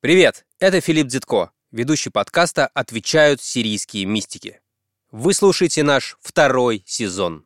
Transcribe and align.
Привет, 0.00 0.46
это 0.60 0.80
Филипп 0.80 1.08
Дзитко, 1.08 1.50
ведущий 1.72 2.10
подкаста 2.10 2.68
«Отвечают 2.68 3.42
сирийские 3.42 4.04
мистики». 4.04 4.60
Вы 5.10 5.34
слушаете 5.34 5.82
наш 5.82 6.16
второй 6.20 6.84
сезон. 6.86 7.44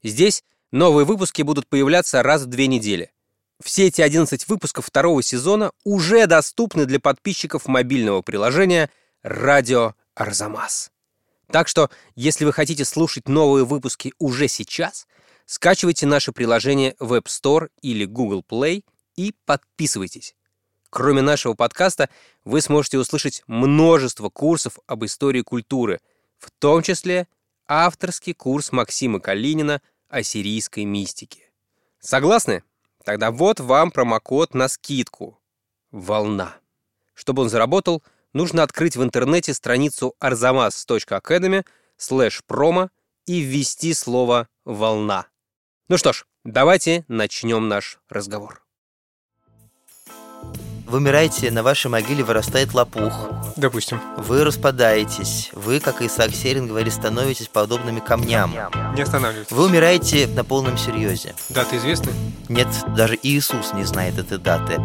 Здесь 0.00 0.44
новые 0.70 1.04
выпуски 1.04 1.42
будут 1.42 1.66
появляться 1.66 2.22
раз 2.22 2.42
в 2.42 2.46
две 2.46 2.68
недели. 2.68 3.10
Все 3.60 3.88
эти 3.88 4.02
11 4.02 4.46
выпусков 4.46 4.86
второго 4.86 5.20
сезона 5.20 5.72
уже 5.82 6.28
доступны 6.28 6.86
для 6.86 7.00
подписчиков 7.00 7.66
мобильного 7.66 8.22
приложения 8.22 8.88
«Радио 9.24 9.96
Арзамас». 10.14 10.92
Так 11.50 11.66
что, 11.66 11.90
если 12.14 12.44
вы 12.44 12.52
хотите 12.52 12.84
слушать 12.84 13.26
новые 13.26 13.64
выпуски 13.64 14.14
уже 14.20 14.46
сейчас, 14.46 15.08
скачивайте 15.44 16.06
наше 16.06 16.30
приложение 16.30 16.94
в 17.00 17.14
App 17.14 17.24
Store 17.24 17.68
или 17.82 18.04
Google 18.04 18.44
Play 18.48 18.84
и 19.16 19.34
подписывайтесь. 19.44 20.36
Кроме 20.90 21.22
нашего 21.22 21.54
подкаста, 21.54 22.10
вы 22.44 22.60
сможете 22.60 22.98
услышать 22.98 23.42
множество 23.46 24.28
курсов 24.28 24.78
об 24.86 25.04
истории 25.04 25.42
культуры, 25.42 26.00
в 26.36 26.50
том 26.50 26.82
числе 26.82 27.28
авторский 27.68 28.34
курс 28.34 28.72
Максима 28.72 29.20
Калинина 29.20 29.80
о 30.08 30.24
сирийской 30.24 30.84
мистике. 30.84 31.50
Согласны? 32.00 32.64
Тогда 33.04 33.30
вот 33.30 33.60
вам 33.60 33.92
промокод 33.92 34.54
на 34.54 34.66
скидку. 34.68 35.38
Волна. 35.92 36.56
Чтобы 37.14 37.42
он 37.42 37.48
заработал, 37.48 38.02
нужно 38.32 38.64
открыть 38.64 38.96
в 38.96 39.02
интернете 39.02 39.54
страницу 39.54 40.14
arzamas.academy 40.20 41.64
слэш 41.96 42.42
промо 42.44 42.90
и 43.26 43.40
ввести 43.40 43.94
слово 43.94 44.48
«волна». 44.64 45.26
Ну 45.88 45.98
что 45.98 46.12
ж, 46.12 46.24
давайте 46.44 47.04
начнем 47.08 47.68
наш 47.68 47.98
разговор. 48.08 48.64
Вы 50.90 50.98
умираете, 50.98 51.52
на 51.52 51.62
вашей 51.62 51.88
могиле 51.88 52.24
вырастает 52.24 52.74
лопух. 52.74 53.12
Допустим. 53.54 54.00
Вы 54.16 54.42
распадаетесь. 54.42 55.50
Вы, 55.52 55.78
как 55.78 56.02
Исаак 56.02 56.34
Серин 56.34 56.66
говорит, 56.66 56.92
становитесь 56.92 57.46
подобными 57.46 58.00
камням. 58.00 58.52
Не 58.96 59.02
останавливайтесь. 59.02 59.52
Вы 59.52 59.66
умираете 59.66 60.26
на 60.26 60.42
полном 60.42 60.76
серьезе. 60.76 61.36
Даты 61.48 61.76
известны? 61.76 62.10
Нет, 62.48 62.66
даже 62.96 63.16
Иисус 63.22 63.72
не 63.72 63.84
знает 63.84 64.18
этой 64.18 64.38
даты. 64.38 64.84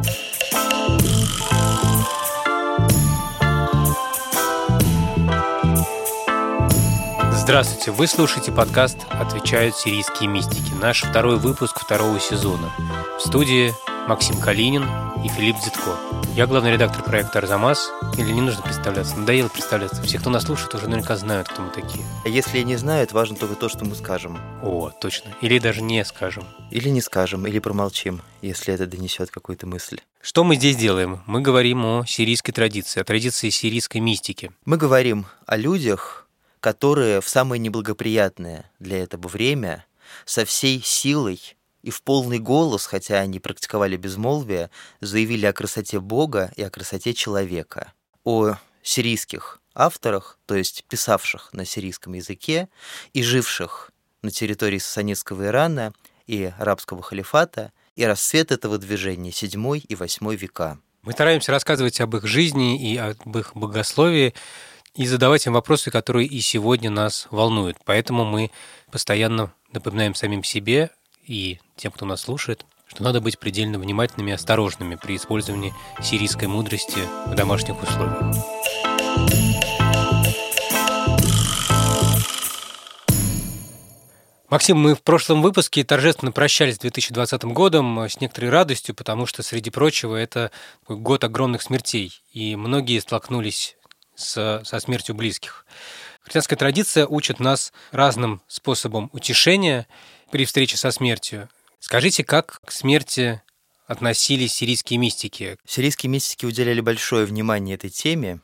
Здравствуйте, 7.32 7.90
вы 7.90 8.06
слушаете 8.06 8.52
подкаст 8.52 8.98
«Отвечают 9.10 9.76
сирийские 9.76 10.30
мистики», 10.30 10.72
наш 10.80 11.02
второй 11.02 11.38
выпуск 11.38 11.80
второго 11.80 12.20
сезона. 12.20 12.72
В 13.18 13.22
студии 13.22 13.74
Максим 14.08 14.40
Калинин 14.40 14.84
и 15.24 15.30
Филипп 15.30 15.58
Дзитко. 15.58 15.98
Я 16.36 16.46
главный 16.46 16.72
редактор 16.72 17.04
проекта 17.04 17.40
«Арзамас». 17.40 17.90
Или 18.20 18.32
не 18.32 18.42
нужно 18.42 18.62
представляться? 18.62 19.16
Надоело 19.16 19.48
представляться. 19.48 20.04
Все, 20.04 20.20
кто 20.20 20.30
нас 20.30 20.44
слушает, 20.44 20.76
уже 20.76 20.88
наверняка 20.88 21.16
знают, 21.16 21.50
кто 21.50 21.64
мы 21.64 21.72
такие. 21.72 22.06
А 22.24 22.30
если 22.30 22.60
не 22.62 22.76
знают, 22.76 23.14
важно 23.14 23.36
только 23.36 23.56
то, 23.56 23.68
что 23.68 23.84
мы 23.84 23.96
скажем. 23.96 24.38
О, 24.62 24.92
точно. 24.92 25.32
Или 25.42 25.58
даже 25.58 25.82
не 25.82 26.06
скажем. 26.06 26.44
Или 26.70 26.90
не 26.90 27.02
скажем, 27.02 27.48
или 27.48 27.58
промолчим, 27.58 28.22
если 28.44 28.76
это 28.76 28.86
донесет 28.86 29.32
какую-то 29.32 29.66
мысль. 29.66 30.00
Что 30.22 30.44
мы 30.44 30.56
здесь 30.56 30.76
делаем? 30.76 31.24
Мы 31.26 31.42
говорим 31.42 31.84
о 31.84 32.06
сирийской 32.06 32.52
традиции, 32.52 33.00
о 33.00 33.06
традиции 33.06 33.50
сирийской 33.50 33.98
мистики. 33.98 34.52
Мы 34.66 34.78
говорим 34.78 35.26
о 35.48 35.58
людях, 35.58 36.28
которые 36.60 37.22
в 37.22 37.28
самое 37.28 37.60
неблагоприятное 37.60 38.70
для 38.78 39.02
этого 39.02 39.28
время 39.28 39.84
со 40.26 40.46
всей 40.46 40.80
силой 40.84 41.56
и 41.86 41.92
в 41.92 42.02
полный 42.02 42.40
голос, 42.40 42.88
хотя 42.88 43.20
они 43.20 43.40
практиковали 43.40 43.96
безмолвие, 43.96 44.72
заявили 45.02 45.46
о 45.46 45.54
красоте 45.54 46.00
Бога 46.00 46.52
и 46.56 46.64
о 46.64 46.72
красоте 46.72 47.14
человека. 47.14 47.94
О 48.24 48.56
сирийских 48.82 49.62
авторах, 49.76 50.40
то 50.48 50.56
есть 50.56 50.84
писавших 50.90 51.50
на 51.54 51.64
сирийском 51.64 52.14
языке 52.14 52.70
и 53.14 53.22
живших 53.22 53.92
на 54.24 54.32
территории 54.32 54.80
Сасанитского 54.80 55.46
Ирана 55.46 55.94
и 56.26 56.52
арабского 56.58 57.04
халифата, 57.04 57.72
и 57.96 58.04
расцвет 58.04 58.52
этого 58.52 58.80
движения 58.80 59.30
VII 59.30 59.78
и 59.78 59.94
VIII 59.94 60.36
века. 60.36 60.80
Мы 61.04 61.12
стараемся 61.12 61.52
рассказывать 61.52 62.02
об 62.02 62.16
их 62.16 62.26
жизни 62.26 62.94
и 62.94 62.98
об 62.98 63.38
их 63.38 63.52
богословии, 63.56 64.34
и 64.96 65.06
задавать 65.06 65.46
им 65.46 65.54
вопросы, 65.54 65.92
которые 65.92 66.28
и 66.28 66.42
сегодня 66.42 66.90
нас 66.90 67.28
волнуют. 67.30 67.78
Поэтому 67.86 68.26
мы 68.26 68.50
постоянно 68.90 69.54
напоминаем 69.72 70.16
самим 70.16 70.44
себе 70.44 70.90
и 71.28 71.60
тем, 71.76 71.92
кто 71.92 72.06
нас 72.06 72.22
слушает, 72.22 72.66
что 72.88 73.04
надо 73.04 73.22
быть 73.22 73.40
предельно 73.40 73.80
внимательными 73.80 74.32
и 74.32 74.34
осторожными 74.34 74.96
при 74.96 75.16
использовании 75.16 75.74
сирийской 76.02 76.48
мудрости 76.48 77.00
в 77.26 77.36
домашних 77.36 77.82
условиях. 77.82 78.36
Максим, 84.48 84.78
мы 84.78 84.96
в 84.96 85.02
прошлом 85.02 85.42
выпуске 85.42 85.84
торжественно 85.84 86.32
прощались 86.32 86.76
с 86.76 86.80
2020 86.80 87.44
годом 87.46 88.00
с 88.00 88.22
некоторой 88.22 88.52
радостью, 88.52 88.96
потому 88.96 89.26
что, 89.26 89.44
среди 89.44 89.72
прочего, 89.72 90.16
это 90.16 90.52
год 90.88 91.24
огромных 91.24 91.64
смертей, 91.64 92.22
и 92.32 92.56
многие 92.56 93.00
столкнулись 93.00 93.76
с, 94.16 94.62
со 94.64 94.80
смертью 94.80 95.16
близких. 95.16 95.66
Христианская 96.22 96.56
традиция 96.56 97.06
учит 97.06 97.40
нас 97.40 97.74
разным 97.92 98.42
способам 98.48 99.10
утешения 99.14 99.88
при 100.32 100.46
встрече 100.46 100.78
со 100.78 100.92
смертью. 100.92 101.50
Скажите, 101.80 102.24
как 102.24 102.60
к 102.66 102.72
смерти 102.72 103.42
относились 103.88 104.54
сирийские 104.54 104.98
мистики? 104.98 105.58
Сирийские 105.68 106.10
мистики 106.10 106.46
уделяли 106.46 106.82
большое 106.82 107.26
внимание 107.26 107.76
этой 107.76 107.90
теме, 107.90 108.42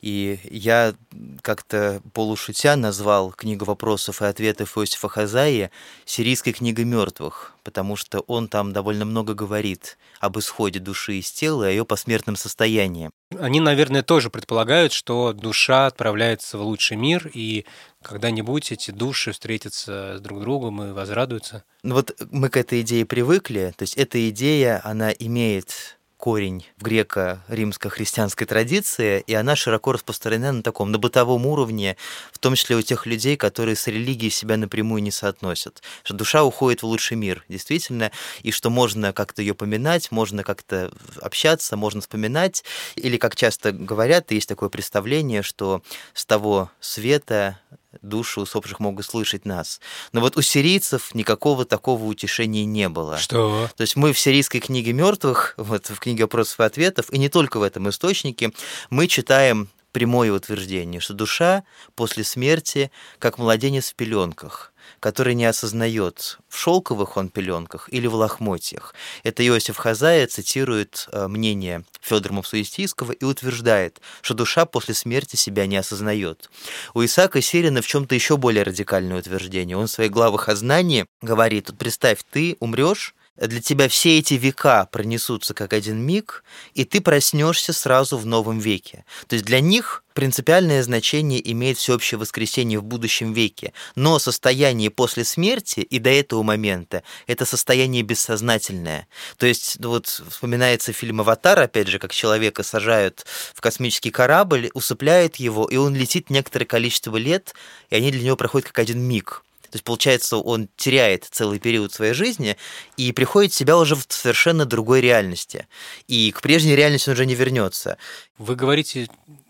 и 0.00 0.38
я 0.44 0.94
как-то 1.42 2.00
полушутя 2.12 2.76
назвал 2.76 3.32
книгу 3.32 3.64
вопросов 3.64 4.22
и 4.22 4.26
ответов 4.26 4.78
Иосифа 4.78 5.08
Хазаи 5.08 5.70
«Сирийской 6.04 6.52
книгой 6.52 6.84
мертвых», 6.84 7.54
потому 7.64 7.96
что 7.96 8.20
он 8.20 8.48
там 8.48 8.72
довольно 8.72 9.04
много 9.04 9.34
говорит 9.34 9.98
об 10.20 10.38
исходе 10.38 10.78
души 10.78 11.14
из 11.14 11.30
тела 11.30 11.64
и 11.64 11.66
о 11.66 11.70
ее 11.70 11.84
посмертном 11.84 12.36
состоянии. 12.36 13.10
Они, 13.38 13.60
наверное, 13.60 14.02
тоже 14.02 14.30
предполагают, 14.30 14.92
что 14.92 15.32
душа 15.32 15.86
отправляется 15.86 16.58
в 16.58 16.62
лучший 16.62 16.96
мир, 16.96 17.30
и 17.34 17.66
когда-нибудь 18.02 18.72
эти 18.72 18.90
души 18.90 19.32
встретятся 19.32 20.16
с 20.18 20.20
друг 20.20 20.40
другом 20.40 20.82
и 20.82 20.92
возрадуются. 20.92 21.64
Ну 21.82 21.96
вот 21.96 22.16
мы 22.30 22.48
к 22.48 22.56
этой 22.56 22.80
идее 22.80 23.04
привыкли, 23.04 23.74
то 23.76 23.82
есть 23.82 23.96
эта 23.96 24.28
идея, 24.30 24.80
она 24.84 25.10
имеет 25.10 25.97
корень 26.18 26.66
в 26.76 26.82
греко-римско-христианской 26.82 28.46
традиции, 28.46 29.22
и 29.26 29.34
она 29.34 29.56
широко 29.56 29.92
распространена 29.92 30.52
на 30.52 30.62
таком, 30.62 30.90
на 30.90 30.98
бытовом 30.98 31.46
уровне, 31.46 31.96
в 32.32 32.38
том 32.38 32.56
числе 32.56 32.76
у 32.76 32.82
тех 32.82 33.06
людей, 33.06 33.36
которые 33.36 33.76
с 33.76 33.86
религией 33.86 34.30
себя 34.30 34.56
напрямую 34.56 35.02
не 35.02 35.12
соотносят. 35.12 35.80
Что 36.02 36.14
душа 36.14 36.42
уходит 36.42 36.82
в 36.82 36.86
лучший 36.86 37.16
мир, 37.16 37.44
действительно, 37.48 38.10
и 38.42 38.50
что 38.50 38.68
можно 38.68 39.12
как-то 39.12 39.42
ее 39.42 39.54
поминать, 39.54 40.10
можно 40.10 40.42
как-то 40.42 40.90
общаться, 41.22 41.76
можно 41.76 42.00
вспоминать, 42.00 42.64
или, 42.96 43.16
как 43.16 43.36
часто 43.36 43.70
говорят, 43.70 44.32
есть 44.32 44.48
такое 44.48 44.68
представление, 44.68 45.42
что 45.42 45.82
с 46.14 46.26
того 46.26 46.70
света 46.80 47.60
души 48.02 48.40
усопших 48.40 48.80
могут 48.80 49.06
слышать 49.06 49.44
нас. 49.44 49.80
Но 50.12 50.20
вот 50.20 50.36
у 50.36 50.42
сирийцев 50.42 51.14
никакого 51.14 51.64
такого 51.64 52.04
утешения 52.04 52.64
не 52.64 52.88
было. 52.88 53.18
Что? 53.18 53.68
То 53.76 53.82
есть 53.82 53.96
мы 53.96 54.12
в 54.12 54.18
сирийской 54.18 54.60
книге 54.60 54.92
мертвых, 54.92 55.54
вот 55.56 55.88
в 55.88 55.98
книге 55.98 56.24
вопросов 56.24 56.60
и 56.60 56.64
ответов, 56.64 57.12
и 57.12 57.18
не 57.18 57.28
только 57.28 57.58
в 57.58 57.62
этом 57.62 57.88
источнике, 57.88 58.52
мы 58.90 59.06
читаем 59.06 59.68
прямое 59.98 60.30
утверждение, 60.30 61.00
что 61.00 61.12
душа 61.12 61.64
после 61.96 62.22
смерти 62.22 62.92
как 63.18 63.36
младенец 63.36 63.90
в 63.90 63.96
пеленках 63.96 64.72
который 65.00 65.34
не 65.34 65.44
осознает, 65.44 66.38
в 66.48 66.56
шелковых 66.56 67.16
он 67.18 67.28
пеленках 67.28 67.88
или 67.92 68.06
в 68.06 68.14
лохмотьях. 68.14 68.94
Это 69.22 69.46
Иосиф 69.46 69.76
Хазая 69.76 70.26
цитирует 70.26 71.08
э, 71.12 71.28
мнение 71.28 71.84
Федора 72.00 72.32
Мавсуистийского 72.32 73.12
и 73.12 73.24
утверждает, 73.24 74.00
что 74.22 74.32
душа 74.32 74.64
после 74.64 74.94
смерти 74.94 75.36
себя 75.36 75.66
не 75.66 75.76
осознает. 75.76 76.50
У 76.94 77.04
Исаака 77.04 77.42
Сирина 77.42 77.82
в 77.82 77.86
чем-то 77.86 78.14
еще 78.14 78.38
более 78.38 78.62
радикальное 78.62 79.18
утверждение. 79.18 79.76
Он 79.76 79.88
в 79.88 79.90
своих 79.90 80.10
главах 80.10 80.48
о 80.48 80.56
знании 80.56 81.04
говорит, 81.20 81.68
вот 81.68 81.78
представь, 81.78 82.20
ты 82.30 82.56
умрешь, 82.60 83.14
для 83.46 83.60
тебя 83.60 83.88
все 83.88 84.18
эти 84.18 84.34
века 84.34 84.86
пронесутся 84.90 85.54
как 85.54 85.72
один 85.72 85.98
миг, 85.98 86.44
и 86.74 86.84
ты 86.84 87.00
проснешься 87.00 87.72
сразу 87.72 88.18
в 88.18 88.26
новом 88.26 88.58
веке. 88.58 89.04
То 89.28 89.34
есть 89.34 89.44
для 89.44 89.60
них 89.60 90.04
принципиальное 90.14 90.82
значение 90.82 91.40
имеет 91.52 91.78
всеобщее 91.78 92.18
воскресение 92.18 92.80
в 92.80 92.84
будущем 92.84 93.32
веке, 93.32 93.72
но 93.94 94.18
состояние 94.18 94.90
после 94.90 95.24
смерти 95.24 95.80
и 95.80 96.00
до 96.00 96.10
этого 96.10 96.42
момента– 96.42 97.04
это 97.28 97.44
состояние 97.44 98.02
бессознательное. 98.02 99.06
То 99.36 99.46
есть 99.46 99.76
ну 99.78 99.90
вот 99.90 100.06
вспоминается 100.06 100.92
фильм 100.92 101.20
«Аватар», 101.20 101.60
опять 101.60 101.86
же, 101.86 102.00
как 102.00 102.12
человека 102.12 102.64
сажают 102.64 103.24
в 103.54 103.60
космический 103.60 104.10
корабль, 104.10 104.70
усыпляют 104.74 105.36
его, 105.36 105.66
и 105.66 105.76
он 105.76 105.94
летит 105.94 106.30
некоторое 106.30 106.66
количество 106.66 107.16
лет, 107.16 107.54
и 107.90 107.94
они 107.94 108.10
для 108.10 108.22
него 108.22 108.36
проходят 108.36 108.66
как 108.66 108.80
один 108.80 109.00
миг. 109.00 109.44
То 109.70 109.76
есть, 109.76 109.84
получается, 109.84 110.38
он 110.38 110.68
теряет 110.76 111.26
целый 111.30 111.58
период 111.58 111.92
своей 111.92 112.14
жизни 112.14 112.56
и 112.96 113.12
приходит 113.12 113.52
в 113.52 113.56
себя 113.56 113.76
уже 113.76 113.94
в 113.94 114.06
совершенно 114.08 114.64
другой 114.64 115.00
реальности. 115.00 115.66
И 116.06 116.32
к 116.32 116.40
прежней 116.40 116.74
реальности 116.74 117.10
он 117.10 117.14
уже 117.14 117.26
не 117.26 117.34
вернется. 117.34 117.98
Вы 118.38 118.56
говорите 118.56 119.08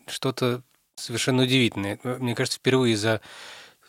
что-то 0.08 0.62
совершенно 0.96 1.44
удивительное. 1.44 2.00
Мне 2.02 2.34
кажется, 2.34 2.58
впервые 2.58 2.96
за 2.96 3.20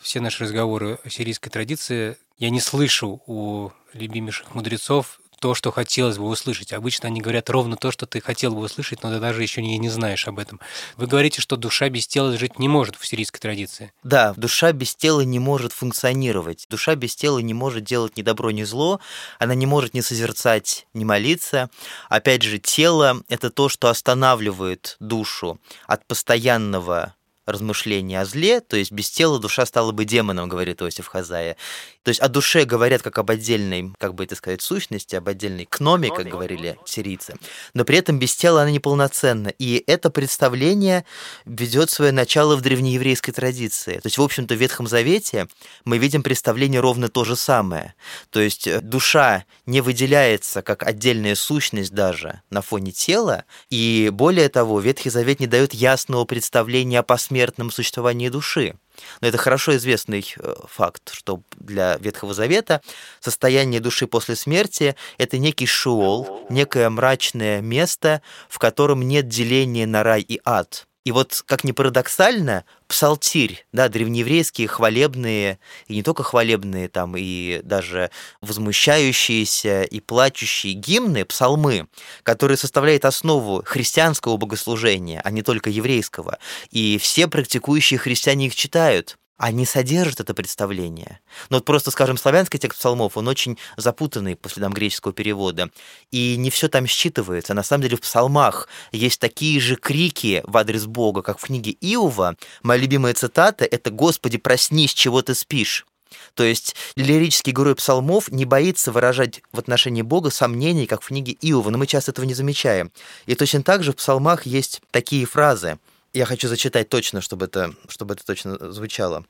все 0.02 0.20
наши 0.20 0.44
разговоры 0.44 1.00
о 1.04 1.10
сирийской 1.10 1.50
традиции 1.50 2.18
я 2.38 2.50
не 2.50 2.62
слышу 2.62 3.22
у 3.25 3.72
любимейших 3.94 4.54
мудрецов 4.54 5.20
то, 5.39 5.56
что 5.56 5.71
хотелось 5.71 6.18
бы 6.18 6.25
услышать. 6.25 6.74
Обычно 6.74 7.07
они 7.07 7.21
говорят 7.21 7.50
ровно 7.50 7.75
то, 7.75 7.91
что 7.91 8.06
ты 8.06 8.21
хотел 8.21 8.53
бы 8.53 8.62
услышать, 8.62 9.03
но 9.03 9.12
ты 9.12 9.19
даже 9.19 9.41
еще 9.41 9.62
не, 9.62 9.77
не 9.77 9.89
знаешь 9.89 10.27
об 10.27 10.39
этом. 10.39 10.59
Вы 10.97 11.07
говорите, 11.07 11.41
что 11.41 11.56
душа 11.56 11.89
без 11.89 12.07
тела 12.07 12.38
жить 12.38 12.59
не 12.59 12.68
может 12.68 12.95
в 12.95 13.06
сирийской 13.06 13.39
традиции. 13.39 13.91
Да, 14.03 14.33
душа 14.36 14.71
без 14.71 14.95
тела 14.95 15.21
не 15.21 15.39
может 15.39 15.74
функционировать. 15.74 16.68
Душа 16.69 16.95
без 16.95 17.15
тела 17.15 17.39
не 17.39 17.53
может 17.53 17.83
делать 17.83 18.18
ни 18.18 18.21
добро, 18.21 18.51
ни 18.51 18.63
зло. 18.63 19.00
Она 19.39 19.56
не 19.56 19.65
может 19.65 19.94
ни 19.94 20.01
созерцать, 20.01 20.88
ни 20.94 21.03
молиться. 21.03 21.69
Опять 22.09 22.44
же, 22.44 22.59
тело– 22.59 23.21
это 23.30 23.50
то, 23.50 23.69
что 23.69 23.89
останавливает 23.89 24.97
душу 25.00 25.59
от 25.88 26.06
постоянного 26.06 27.13
размышления 27.51 28.22
о 28.22 28.25
зле, 28.25 28.62
то 28.62 28.78
есть 28.78 28.92
без 28.92 29.10
тела 29.10 29.40
душа 29.40 29.66
стала 29.66 29.92
бы 29.92 30.06
демоном, 30.06 30.50
говорит 30.50 30.81
Иосиф 30.81 31.07
Хазая. 31.07 31.56
То 32.04 32.10
есть 32.10 32.22
о 32.22 32.30
душе 32.30 32.63
говорят 32.63 33.01
как 33.01 33.18
об 33.18 33.30
отдельной, 33.30 33.94
как 34.00 34.16
бы 34.16 34.24
это 34.24 34.36
сказать, 34.36 34.62
сущности, 34.62 35.16
об 35.16 35.28
отдельной 35.28 35.66
кноме, 35.66 36.10
как 36.10 36.28
говорили 36.28 36.80
сирийцы. 36.86 37.36
Но 37.74 37.84
при 37.84 37.98
этом 37.98 38.19
без 38.19 38.36
тела 38.36 38.62
она 38.62 38.72
неполноценна. 38.72 39.50
И 39.60 39.84
это 39.86 40.10
представление 40.10 41.06
ведет 41.46 41.90
свое 41.90 42.12
начало 42.12 42.56
в 42.56 42.62
древнееврейской 42.62 43.34
традиции. 43.34 43.96
То 43.96 44.07
есть, 44.07 44.18
в 44.18 44.22
общем-то, 44.22 44.56
в 44.56 44.57
Ветхом 44.57 44.88
Завете 44.88 45.48
мы 45.86 45.98
видим 45.98 46.24
представление 46.24 46.80
ровно 46.80 47.10
то 47.10 47.25
же 47.25 47.36
самое. 47.36 47.94
То 48.30 48.40
есть 48.40 48.66
э, 48.66 48.81
душа 48.81 49.46
не 49.66 49.81
выделяется 49.81 50.62
как 50.62 50.84
отдельная 50.84 51.36
сущность 51.36 51.94
даже 51.94 52.42
на 52.50 52.62
фоне 52.62 52.92
тела. 52.92 53.46
И 53.69 54.10
более 54.12 54.50
того, 54.50 54.80
Ветхий 54.80 55.10
Завет 55.10 55.40
не 55.40 55.48
дает 55.48 55.74
ясного 55.74 56.25
представления 56.25 57.00
о 57.00 57.04
посмертном 57.39 57.71
существовании 57.71 58.27
души. 58.30 58.75
Но 59.21 59.27
это 59.30 59.38
хорошо 59.38 59.75
известный 59.77 60.25
э, 60.38 60.56
факт, 60.68 61.12
что 61.13 61.41
для 61.57 61.95
Ветхого 61.97 62.33
Завета 62.33 62.81
состояние 63.21 63.80
души 63.80 64.07
после 64.07 64.36
смерти– 64.36 64.95
это 65.18 65.38
некий 65.38 65.65
шиол, 65.65 66.45
некое 66.50 66.89
мрачное 66.89 67.62
место, 67.62 68.21
в 68.50 68.59
котором 68.59 69.07
нет 69.07 69.30
деления 69.30 69.88
на 69.88 70.03
рай 70.03 70.21
и 70.21 70.41
ад. 70.44 70.88
И 71.06 71.12
вот, 71.12 71.44
как 71.46 71.63
ни 71.63 71.72
парадоксально, 71.72 72.66
псалтирь, 72.88 73.66
да, 73.72 73.88
древнееврейские 73.88 74.68
хвалебные, 74.68 75.60
и 75.88 75.96
не 75.96 76.04
только 76.04 76.24
хвалебные, 76.24 76.90
там, 76.90 77.16
и 77.18 77.62
даже 77.63 78.12
возмущающиеся 78.42 79.84
и 79.84 80.00
плачущие 80.01 80.74
гимны, 80.74 81.24
псалмы, 81.24 81.88
которые 82.24 82.57
составляют 82.57 83.06
основу 83.06 83.63
христианского 83.66 84.38
богослужения, 84.38 85.22
а 85.24 85.31
не 85.31 85.42
только 85.42 85.69
еврейского. 85.69 86.38
И 86.69 86.98
все 86.98 87.28
практикующие 87.28 87.98
христиане 87.98 88.48
их 88.48 88.56
читают 88.56 89.18
они 89.39 89.65
содержат 89.65 90.19
это 90.19 90.33
представление. 90.33 91.21
Но 91.50 91.57
вот 91.57 91.65
просто, 91.65 91.91
скажем, 91.91 92.18
славянский 92.18 92.59
текст 92.59 92.77
псалмов, 92.77 93.15
он 93.15 93.27
очень 93.30 93.57
запутанный 93.77 94.36
по 94.36 94.50
следам 94.50 94.74
греческого 94.74 95.13
перевода. 95.13 95.69
И 96.12 96.36
не 96.36 96.50
все 96.50 96.68
там 96.68 96.86
считывается. 96.86 97.53
На 97.53 97.63
самом 97.63 97.83
деле 97.83 97.95
в 97.95 98.01
псалмах 98.01 98.68
есть 98.91 99.19
такие 99.19 99.62
же 99.62 99.77
крики 99.77 100.44
в 100.45 100.57
адрес 100.57 100.86
Бога, 100.86 101.21
как 101.21 101.39
в 101.39 101.45
книге 101.45 101.71
Иова. 101.80 102.36
Моя 102.63 102.81
любимая 102.81 103.13
цитата– 103.13 103.63
это 103.71 103.91
«Господи, 103.91 104.38
проснись, 104.38 104.94
чего 104.94 105.21
ты 105.21 105.33
спишь». 105.33 105.86
То 106.33 106.44
есть 106.44 106.75
лирический 106.97 107.53
герой 107.53 107.75
псалмов 107.75 108.30
не 108.30 108.44
боится 108.44 108.91
выражать 108.91 109.41
в 109.53 109.59
отношении 109.59 110.01
Бога 110.01 110.31
сомнений, 110.31 110.86
как 110.86 111.01
в 111.01 111.07
книге 111.07 111.38
Иова, 111.39 111.69
но 111.69 111.77
мы 111.77 111.88
часто 111.88 112.12
этого 112.12 112.25
не 112.25 112.33
замечаем. 112.33 112.91
И 113.25 113.36
точно 113.36 113.63
так 113.63 113.83
же 113.83 113.94
в 113.94 113.95
псалмах 113.95 114.45
есть 114.45 114.81
такие 114.91 115.25
фразы– 115.25 115.80
я 116.14 116.26
хочу 116.26 116.48
зачитать 116.48 116.90
точно, 116.90 117.22
чтобы 117.22 117.46
это, 117.46 117.74
чтобы 117.88 118.14
это 118.14 118.26
точно 118.26 118.72
звучало. 118.72 119.26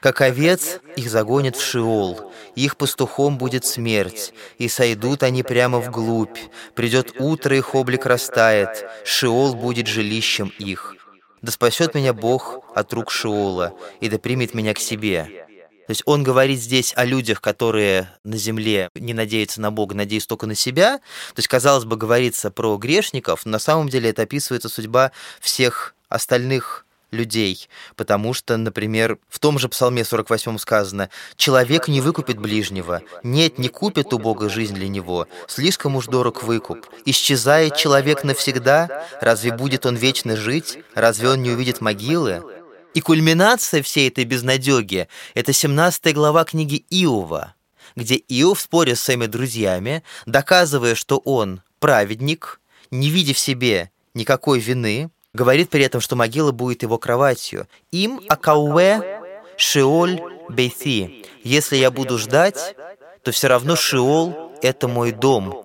«Как 0.00 0.20
овец 0.20 0.80
их 0.96 1.10
загонят 1.10 1.56
в 1.56 1.62
Шиол, 1.62 2.32
их 2.54 2.76
пастухом 2.76 3.38
будет 3.38 3.64
смерть, 3.64 4.32
и 4.58 4.68
сойдут 4.68 5.24
они 5.24 5.42
прямо 5.42 5.80
вглубь. 5.80 6.38
Придет 6.76 7.20
утро, 7.20 7.56
их 7.56 7.74
облик 7.74 8.06
растает, 8.06 8.86
Шиол 9.04 9.56
будет 9.56 9.88
жилищем 9.88 10.52
их. 10.58 10.94
Да 11.42 11.50
спасет 11.50 11.94
меня 11.94 12.12
Бог 12.12 12.60
от 12.74 12.92
рук 12.92 13.10
Шиола, 13.10 13.74
и 14.00 14.08
да 14.08 14.18
примет 14.18 14.54
меня 14.54 14.74
к 14.74 14.78
себе». 14.78 15.47
То 15.88 15.92
есть 15.92 16.02
он 16.04 16.22
говорит 16.22 16.60
здесь 16.60 16.92
о 16.96 17.06
людях, 17.06 17.40
которые 17.40 18.10
на 18.22 18.36
земле 18.36 18.90
не 18.94 19.14
надеются 19.14 19.62
на 19.62 19.70
Бога, 19.70 19.94
надеются 19.94 20.28
только 20.28 20.46
на 20.46 20.54
себя. 20.54 20.98
То 20.98 21.38
есть, 21.38 21.48
казалось 21.48 21.86
бы, 21.86 21.96
говорится 21.96 22.50
про 22.50 22.76
грешников, 22.76 23.46
но 23.46 23.52
на 23.52 23.58
самом 23.58 23.88
деле 23.88 24.10
это 24.10 24.20
описывается 24.20 24.68
судьба 24.68 25.12
всех 25.40 25.94
остальных 26.10 26.84
людей, 27.10 27.70
потому 27.96 28.34
что, 28.34 28.58
например, 28.58 29.16
в 29.30 29.38
том 29.38 29.58
же 29.58 29.70
Псалме 29.70 30.04
48 30.04 30.58
сказано 30.58 31.08
«Человек 31.36 31.88
не 31.88 32.02
выкупит 32.02 32.38
ближнего, 32.38 33.00
нет, 33.22 33.58
не 33.58 33.68
купит 33.68 34.12
у 34.12 34.18
Бога 34.18 34.50
жизнь 34.50 34.74
для 34.74 34.88
него, 34.88 35.26
слишком 35.46 35.96
уж 35.96 36.04
дорог 36.04 36.42
выкуп. 36.42 36.86
Исчезает 37.06 37.76
человек 37.76 38.24
навсегда, 38.24 39.06
разве 39.22 39.52
будет 39.52 39.86
он 39.86 39.96
вечно 39.96 40.36
жить, 40.36 40.80
разве 40.94 41.30
он 41.30 41.42
не 41.42 41.50
увидит 41.50 41.80
могилы?» 41.80 42.57
И 42.94 43.00
кульминация 43.00 43.82
всей 43.82 44.08
этой 44.08 44.24
безнадеги– 44.24 45.08
это 45.34 45.52
17 45.52 46.14
глава 46.14 46.44
книги 46.44 46.84
Иова, 46.90 47.54
где 47.96 48.16
Иов, 48.28 48.60
споря 48.60 48.94
с 48.94 49.02
своими 49.02 49.26
друзьями, 49.26 50.02
доказывая, 50.26 50.94
что 50.94 51.18
он 51.18 51.62
праведник, 51.78 52.60
не 52.90 53.10
видя 53.10 53.34
в 53.34 53.38
себе 53.38 53.90
никакой 54.14 54.58
вины, 54.58 55.10
говорит 55.34 55.70
при 55.70 55.84
этом, 55.84 56.00
что 56.00 56.16
могила 56.16 56.50
будет 56.50 56.82
его 56.82 56.98
кроватью. 56.98 57.68
Им 57.90 58.20
акауэ 58.28 59.20
шиоль 59.56 60.20
бейти. 60.48 61.26
Если 61.44 61.76
я 61.76 61.90
буду 61.90 62.18
ждать, 62.18 62.74
то 63.22 63.30
все 63.32 63.48
равно 63.48 63.76
шиол– 63.76 64.52
это 64.62 64.88
мой 64.88 65.12
дом. 65.12 65.64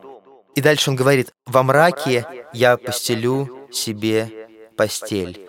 И 0.55 0.61
дальше 0.61 0.89
он 0.89 0.95
говорит, 0.95 1.33
во 1.45 1.63
мраке 1.63 2.27
я 2.53 2.77
постелю 2.77 3.67
себе 3.71 4.29
постель. 4.75 5.47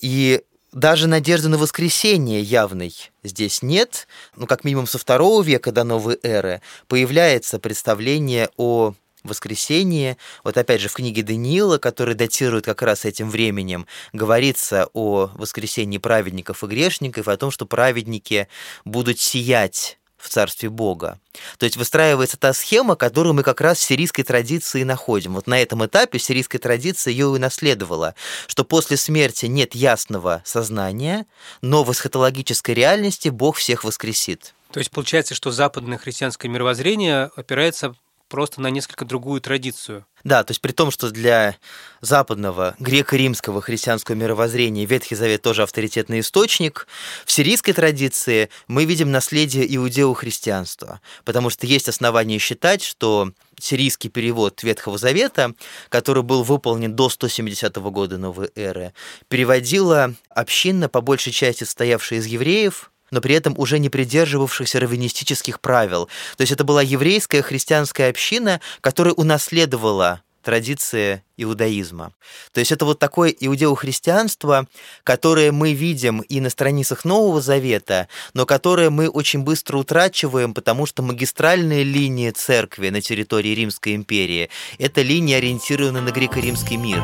И 0.00 0.42
даже 0.78 1.08
надежды 1.08 1.48
на 1.48 1.58
воскресение 1.58 2.40
явной 2.40 2.94
здесь 3.24 3.62
нет. 3.62 4.06
Ну, 4.36 4.46
как 4.46 4.64
минимум 4.64 4.86
со 4.86 4.98
второго 4.98 5.42
века 5.42 5.72
до 5.72 5.82
новой 5.82 6.18
эры 6.22 6.62
появляется 6.86 7.58
представление 7.58 8.48
о 8.56 8.94
воскресении. 9.24 10.16
Вот 10.44 10.56
опять 10.56 10.80
же 10.80 10.88
в 10.88 10.94
книге 10.94 11.22
Даниила, 11.22 11.78
который 11.78 12.14
датирует 12.14 12.64
как 12.64 12.82
раз 12.82 13.04
этим 13.04 13.28
временем, 13.28 13.86
говорится 14.12 14.88
о 14.92 15.30
воскресении 15.34 15.98
праведников 15.98 16.62
и 16.62 16.66
грешников, 16.68 17.26
о 17.26 17.36
том, 17.36 17.50
что 17.50 17.66
праведники 17.66 18.46
будут 18.84 19.18
сиять 19.18 19.97
в 20.18 20.28
Царстве 20.28 20.68
Бога. 20.68 21.20
То 21.58 21.64
есть 21.64 21.76
выстраивается 21.76 22.36
та 22.36 22.52
схема, 22.52 22.96
которую 22.96 23.34
мы 23.34 23.42
как 23.42 23.60
раз 23.60 23.78
в 23.78 23.82
сирийской 23.82 24.24
традиции 24.24 24.82
находим. 24.82 25.34
Вот 25.34 25.46
на 25.46 25.60
этом 25.60 25.86
этапе 25.86 26.18
сирийская 26.18 26.58
традиция 26.58 27.12
ее 27.12 27.34
и 27.34 27.38
наследовала, 27.38 28.14
что 28.46 28.64
после 28.64 28.96
смерти 28.96 29.46
нет 29.46 29.74
ясного 29.74 30.42
сознания, 30.44 31.26
но 31.62 31.84
в 31.84 31.92
эсхатологической 31.92 32.74
реальности 32.74 33.28
Бог 33.28 33.56
всех 33.56 33.84
воскресит. 33.84 34.54
То 34.72 34.80
есть 34.80 34.90
получается, 34.90 35.34
что 35.34 35.50
западное 35.50 35.98
христианское 35.98 36.48
мировоззрение 36.48 37.30
опирается 37.36 37.94
просто 38.28 38.60
на 38.60 38.68
несколько 38.68 39.04
другую 39.04 39.40
традицию. 39.40 40.06
Да, 40.24 40.42
то 40.42 40.50
есть 40.50 40.60
при 40.60 40.72
том, 40.72 40.90
что 40.90 41.10
для 41.10 41.56
западного 42.00 42.74
греко-римского 42.78 43.60
христианского 43.62 44.14
мировоззрения 44.16 44.84
Ветхий 44.84 45.14
Завет 45.14 45.42
тоже 45.42 45.62
авторитетный 45.62 46.20
источник, 46.20 46.86
в 47.24 47.32
сирийской 47.32 47.72
традиции 47.72 48.50
мы 48.66 48.84
видим 48.84 49.10
наследие 49.10 49.64
иудео-христианства, 49.76 51.00
потому 51.24 51.50
что 51.50 51.66
есть 51.66 51.88
основания 51.88 52.38
считать, 52.38 52.82
что 52.82 53.32
сирийский 53.60 54.08
перевод 54.08 54.62
Ветхого 54.62 54.98
Завета, 54.98 55.54
который 55.88 56.22
был 56.22 56.42
выполнен 56.42 56.94
до 56.94 57.08
170 57.08 57.76
года 57.76 58.18
новой 58.18 58.50
эры, 58.54 58.92
переводила 59.28 60.14
община, 60.30 60.88
по 60.88 61.00
большей 61.00 61.32
части 61.32 61.64
состоявшая 61.64 62.18
из 62.18 62.26
евреев, 62.26 62.90
но 63.10 63.20
при 63.20 63.34
этом 63.34 63.54
уже 63.56 63.78
не 63.78 63.88
придерживавшихся 63.88 64.80
раввинистических 64.80 65.60
правил. 65.60 66.08
То 66.36 66.42
есть 66.42 66.52
это 66.52 66.64
была 66.64 66.82
еврейская 66.82 67.42
христианская 67.42 68.10
община, 68.10 68.60
которая 68.80 69.14
унаследовала 69.14 70.22
традиции 70.42 71.22
иудаизма. 71.36 72.12
То 72.52 72.60
есть 72.60 72.72
это 72.72 72.86
вот 72.86 72.98
такое 72.98 73.28
иудео-христианство, 73.38 74.66
которое 75.04 75.52
мы 75.52 75.74
видим 75.74 76.20
и 76.20 76.40
на 76.40 76.48
страницах 76.48 77.04
Нового 77.04 77.42
Завета, 77.42 78.08
но 78.32 78.46
которое 78.46 78.88
мы 78.88 79.10
очень 79.10 79.40
быстро 79.40 79.76
утрачиваем, 79.76 80.54
потому 80.54 80.86
что 80.86 81.02
магистральные 81.02 81.84
линии 81.84 82.30
церкви 82.30 82.88
на 82.88 83.02
территории 83.02 83.50
Римской 83.50 83.94
империи– 83.94 84.48
это 84.78 85.02
линии, 85.02 85.34
ориентированные 85.34 86.02
на 86.02 86.12
греко-римский 86.12 86.78
мир. 86.78 87.02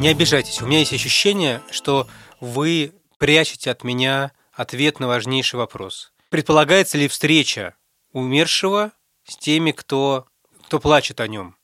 Не 0.00 0.08
обижайтесь, 0.08 0.62
у 0.62 0.66
меня 0.66 0.78
есть 0.78 0.94
ощущение, 0.94 1.60
что 1.70 2.08
вы 2.40 2.94
прячете 3.18 3.70
от 3.70 3.84
меня 3.84 4.32
ответ 4.54 4.98
на 4.98 5.06
важнейший 5.06 5.58
вопрос. 5.58 6.14
Предполагается 6.30 6.96
ли 6.96 7.06
встреча 7.06 7.74
умершего 8.14 8.92
с 9.28 9.36
теми, 9.36 9.72
кто, 9.72 10.24
кто 10.64 10.80
плачет 10.80 11.20
о 11.20 11.28
нем? 11.28 11.54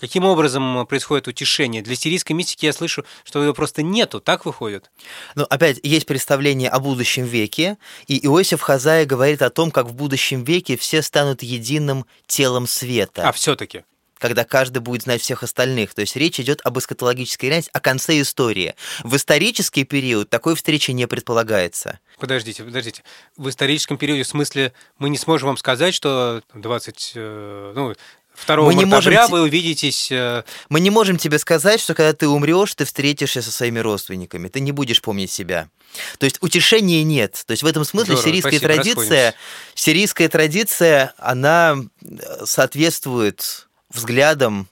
Каким 0.00 0.24
образом 0.24 0.86
происходит 0.86 1.28
утешение? 1.28 1.82
Для 1.82 1.94
сирийской 1.94 2.32
мистики 2.32 2.64
я 2.64 2.72
слышу, 2.72 3.04
что 3.24 3.42
его 3.42 3.52
просто 3.52 3.82
нету, 3.82 4.20
так 4.22 4.46
выходит? 4.46 4.90
Ну, 5.34 5.44
опять, 5.44 5.78
есть 5.82 6.06
представление 6.06 6.70
о 6.70 6.80
будущем 6.80 7.26
веке, 7.26 7.76
и 8.06 8.24
Иосиф 8.24 8.62
Хазая 8.62 9.04
говорит 9.04 9.42
о 9.42 9.50
том, 9.50 9.70
как 9.70 9.88
в 9.88 9.92
будущем 9.92 10.44
веке 10.44 10.78
все 10.78 11.02
станут 11.02 11.42
единым 11.42 12.06
телом 12.26 12.66
света. 12.66 13.28
А 13.28 13.32
все-таки? 13.32 13.84
Когда 14.22 14.44
каждый 14.44 14.78
будет 14.78 15.02
знать 15.02 15.20
всех 15.20 15.42
остальных. 15.42 15.94
То 15.94 16.02
есть 16.02 16.14
речь 16.14 16.38
идет 16.38 16.60
об 16.62 16.78
эскатологической 16.78 17.48
реальности, 17.48 17.72
о 17.74 17.80
конце 17.80 18.20
истории. 18.20 18.76
В 19.02 19.16
исторический 19.16 19.82
период 19.82 20.30
такой 20.30 20.54
встречи 20.54 20.92
не 20.92 21.08
предполагается. 21.08 21.98
Подождите, 22.20 22.62
подождите. 22.62 23.02
В 23.36 23.48
историческом 23.48 23.98
периоде, 23.98 24.22
в 24.22 24.28
смысле, 24.28 24.74
мы 25.00 25.10
не 25.10 25.18
сможем 25.18 25.48
вам 25.48 25.56
сказать, 25.56 25.92
что 25.92 26.40
20, 26.54 27.12
э, 27.16 27.72
ну, 27.74 27.94
2 28.46 28.56
мы 28.58 28.74
не 28.76 28.84
можем... 28.84 29.12
вы 29.28 29.42
увидитесь... 29.42 30.12
Э, 30.12 30.44
мы 30.68 30.78
не 30.78 30.90
можем 30.90 31.16
тебе 31.16 31.40
сказать, 31.40 31.80
что 31.80 31.94
когда 31.94 32.12
ты 32.12 32.28
умрешь, 32.28 32.76
ты 32.76 32.84
встретишься 32.84 33.42
со 33.42 33.50
своими 33.50 33.80
родственниками. 33.80 34.46
Ты 34.46 34.60
не 34.60 34.70
будешь 34.70 35.02
помнить 35.02 35.32
себя. 35.32 35.68
То 36.18 36.26
есть 36.26 36.38
утешения 36.40 37.02
нет. 37.02 37.42
То 37.44 37.50
есть 37.50 37.64
в 37.64 37.66
этом 37.66 37.84
смысле 37.84 38.14
Здорово, 38.14 38.24
сирийская 38.24 38.58
спасибо, 38.60 38.74
традиция, 38.74 39.34
сирийская 39.74 40.28
традиция, 40.28 41.12
она 41.18 41.76
э, 41.76 42.44
соответствует 42.44 43.66
взглядом 43.92 44.68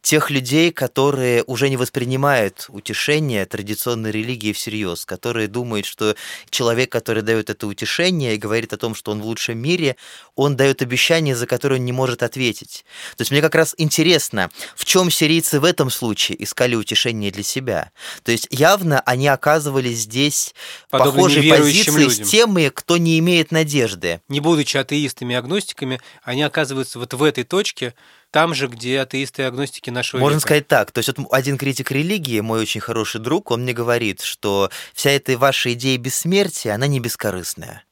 тех 0.00 0.30
людей, 0.30 0.72
которые 0.72 1.44
уже 1.44 1.68
не 1.68 1.76
воспринимают 1.76 2.66
утешение 2.68 3.46
традиционной 3.46 4.10
религии 4.10 4.52
всерьез, 4.52 5.04
которые 5.04 5.48
думают, 5.48 5.86
что 5.86 6.16
человек, 6.50 6.90
который 6.90 7.22
дает 7.22 7.50
это 7.50 7.66
утешение 7.66 8.34
и 8.34 8.38
говорит 8.38 8.72
о 8.72 8.76
том, 8.76 8.94
что 8.94 9.12
он 9.12 9.20
в 9.20 9.26
лучшем 9.26 9.58
мире, 9.58 9.96
он 10.34 10.56
дает 10.56 10.82
обещание, 10.82 11.36
за 11.36 11.46
которое 11.46 11.76
он 11.76 11.84
не 11.84 11.92
может 11.92 12.22
ответить. 12.22 12.84
То 13.16 13.22
есть 13.22 13.30
мне 13.30 13.40
как 13.40 13.54
раз 13.54 13.74
интересно, 13.78 14.50
в 14.76 14.84
чем 14.84 15.10
сирийцы 15.10 15.60
в 15.60 15.64
этом 15.64 15.90
случае 15.90 16.42
искали 16.42 16.74
утешение 16.74 17.30
для 17.30 17.42
себя. 17.42 17.90
То 18.22 18.32
есть 18.32 18.48
явно 18.50 19.00
они 19.00 19.28
оказывались 19.28 20.00
здесь 20.00 20.54
Подобно 20.90 21.12
похожей 21.12 21.48
позиции 21.48 21.90
людям. 21.90 22.26
с 22.26 22.30
теми, 22.30 22.68
кто 22.68 22.96
не 22.96 23.18
имеет 23.18 23.52
надежды. 23.52 24.20
Не 24.28 24.40
будучи 24.40 24.76
атеистами 24.76 25.34
и 25.34 25.36
агностиками, 25.36 26.00
они 26.22 26.42
оказываются 26.42 26.98
вот 26.98 27.14
в 27.14 27.22
этой 27.22 27.44
точке, 27.44 27.94
там 28.32 28.54
же, 28.54 28.66
где 28.66 29.00
атеисты 29.00 29.42
и 29.42 29.44
агностики 29.44 29.90
нашего 29.90 30.20
Можно 30.20 30.36
века. 30.36 30.46
сказать 30.46 30.66
так. 30.66 30.90
То 30.90 30.98
есть 30.98 31.16
вот 31.16 31.28
один 31.30 31.58
критик 31.58 31.92
религии, 31.92 32.40
мой 32.40 32.62
очень 32.62 32.80
хороший 32.80 33.20
друг, 33.20 33.50
он 33.50 33.62
мне 33.62 33.74
говорит, 33.74 34.22
что 34.22 34.70
вся 34.94 35.10
эта 35.10 35.38
ваша 35.38 35.74
идея 35.74 35.98
бессмертия, 35.98 36.74
она 36.74 36.86
не 36.88 36.98
бескорыстная 36.98 37.84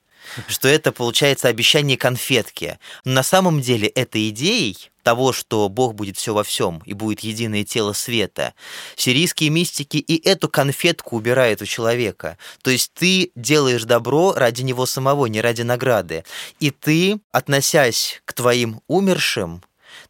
что 0.47 0.69
это 0.69 0.93
получается 0.93 1.49
обещание 1.49 1.97
конфетки. 1.97 2.79
Но 3.05 3.15
на 3.15 3.23
самом 3.23 3.61
деле 3.61 3.89
этой 3.89 4.29
идеей 4.29 4.91
того, 5.03 5.33
что 5.33 5.69
Бог 5.69 5.95
будет 5.95 6.19
все 6.19 6.35
во 6.35 6.45
всем 6.45 6.83
и 6.85 6.93
будет 6.93 7.21
единое 7.21 7.65
тело 7.65 7.95
света, 7.95 8.55
сирийские 8.97 9.51
мистики 9.51 9.97
и 9.97 10.29
эту 10.29 10.49
конфетку 10.49 11.17
убирают 11.17 11.63
у 11.63 11.67
человека. 11.67 12.37
То 12.63 12.71
есть 12.71 12.93
ты 12.95 13.33
делаешь 13.35 13.85
добро 13.85 14.35
ради 14.35 14.63
него 14.63 14.87
самого, 14.87 15.27
не 15.27 15.41
ради 15.41 15.63
награды. 15.63 16.25
И 16.61 16.71
ты, 16.71 17.19
относясь 17.33 18.21
к 18.25 18.35
твоим 18.35 18.83
умершим, 18.87 19.63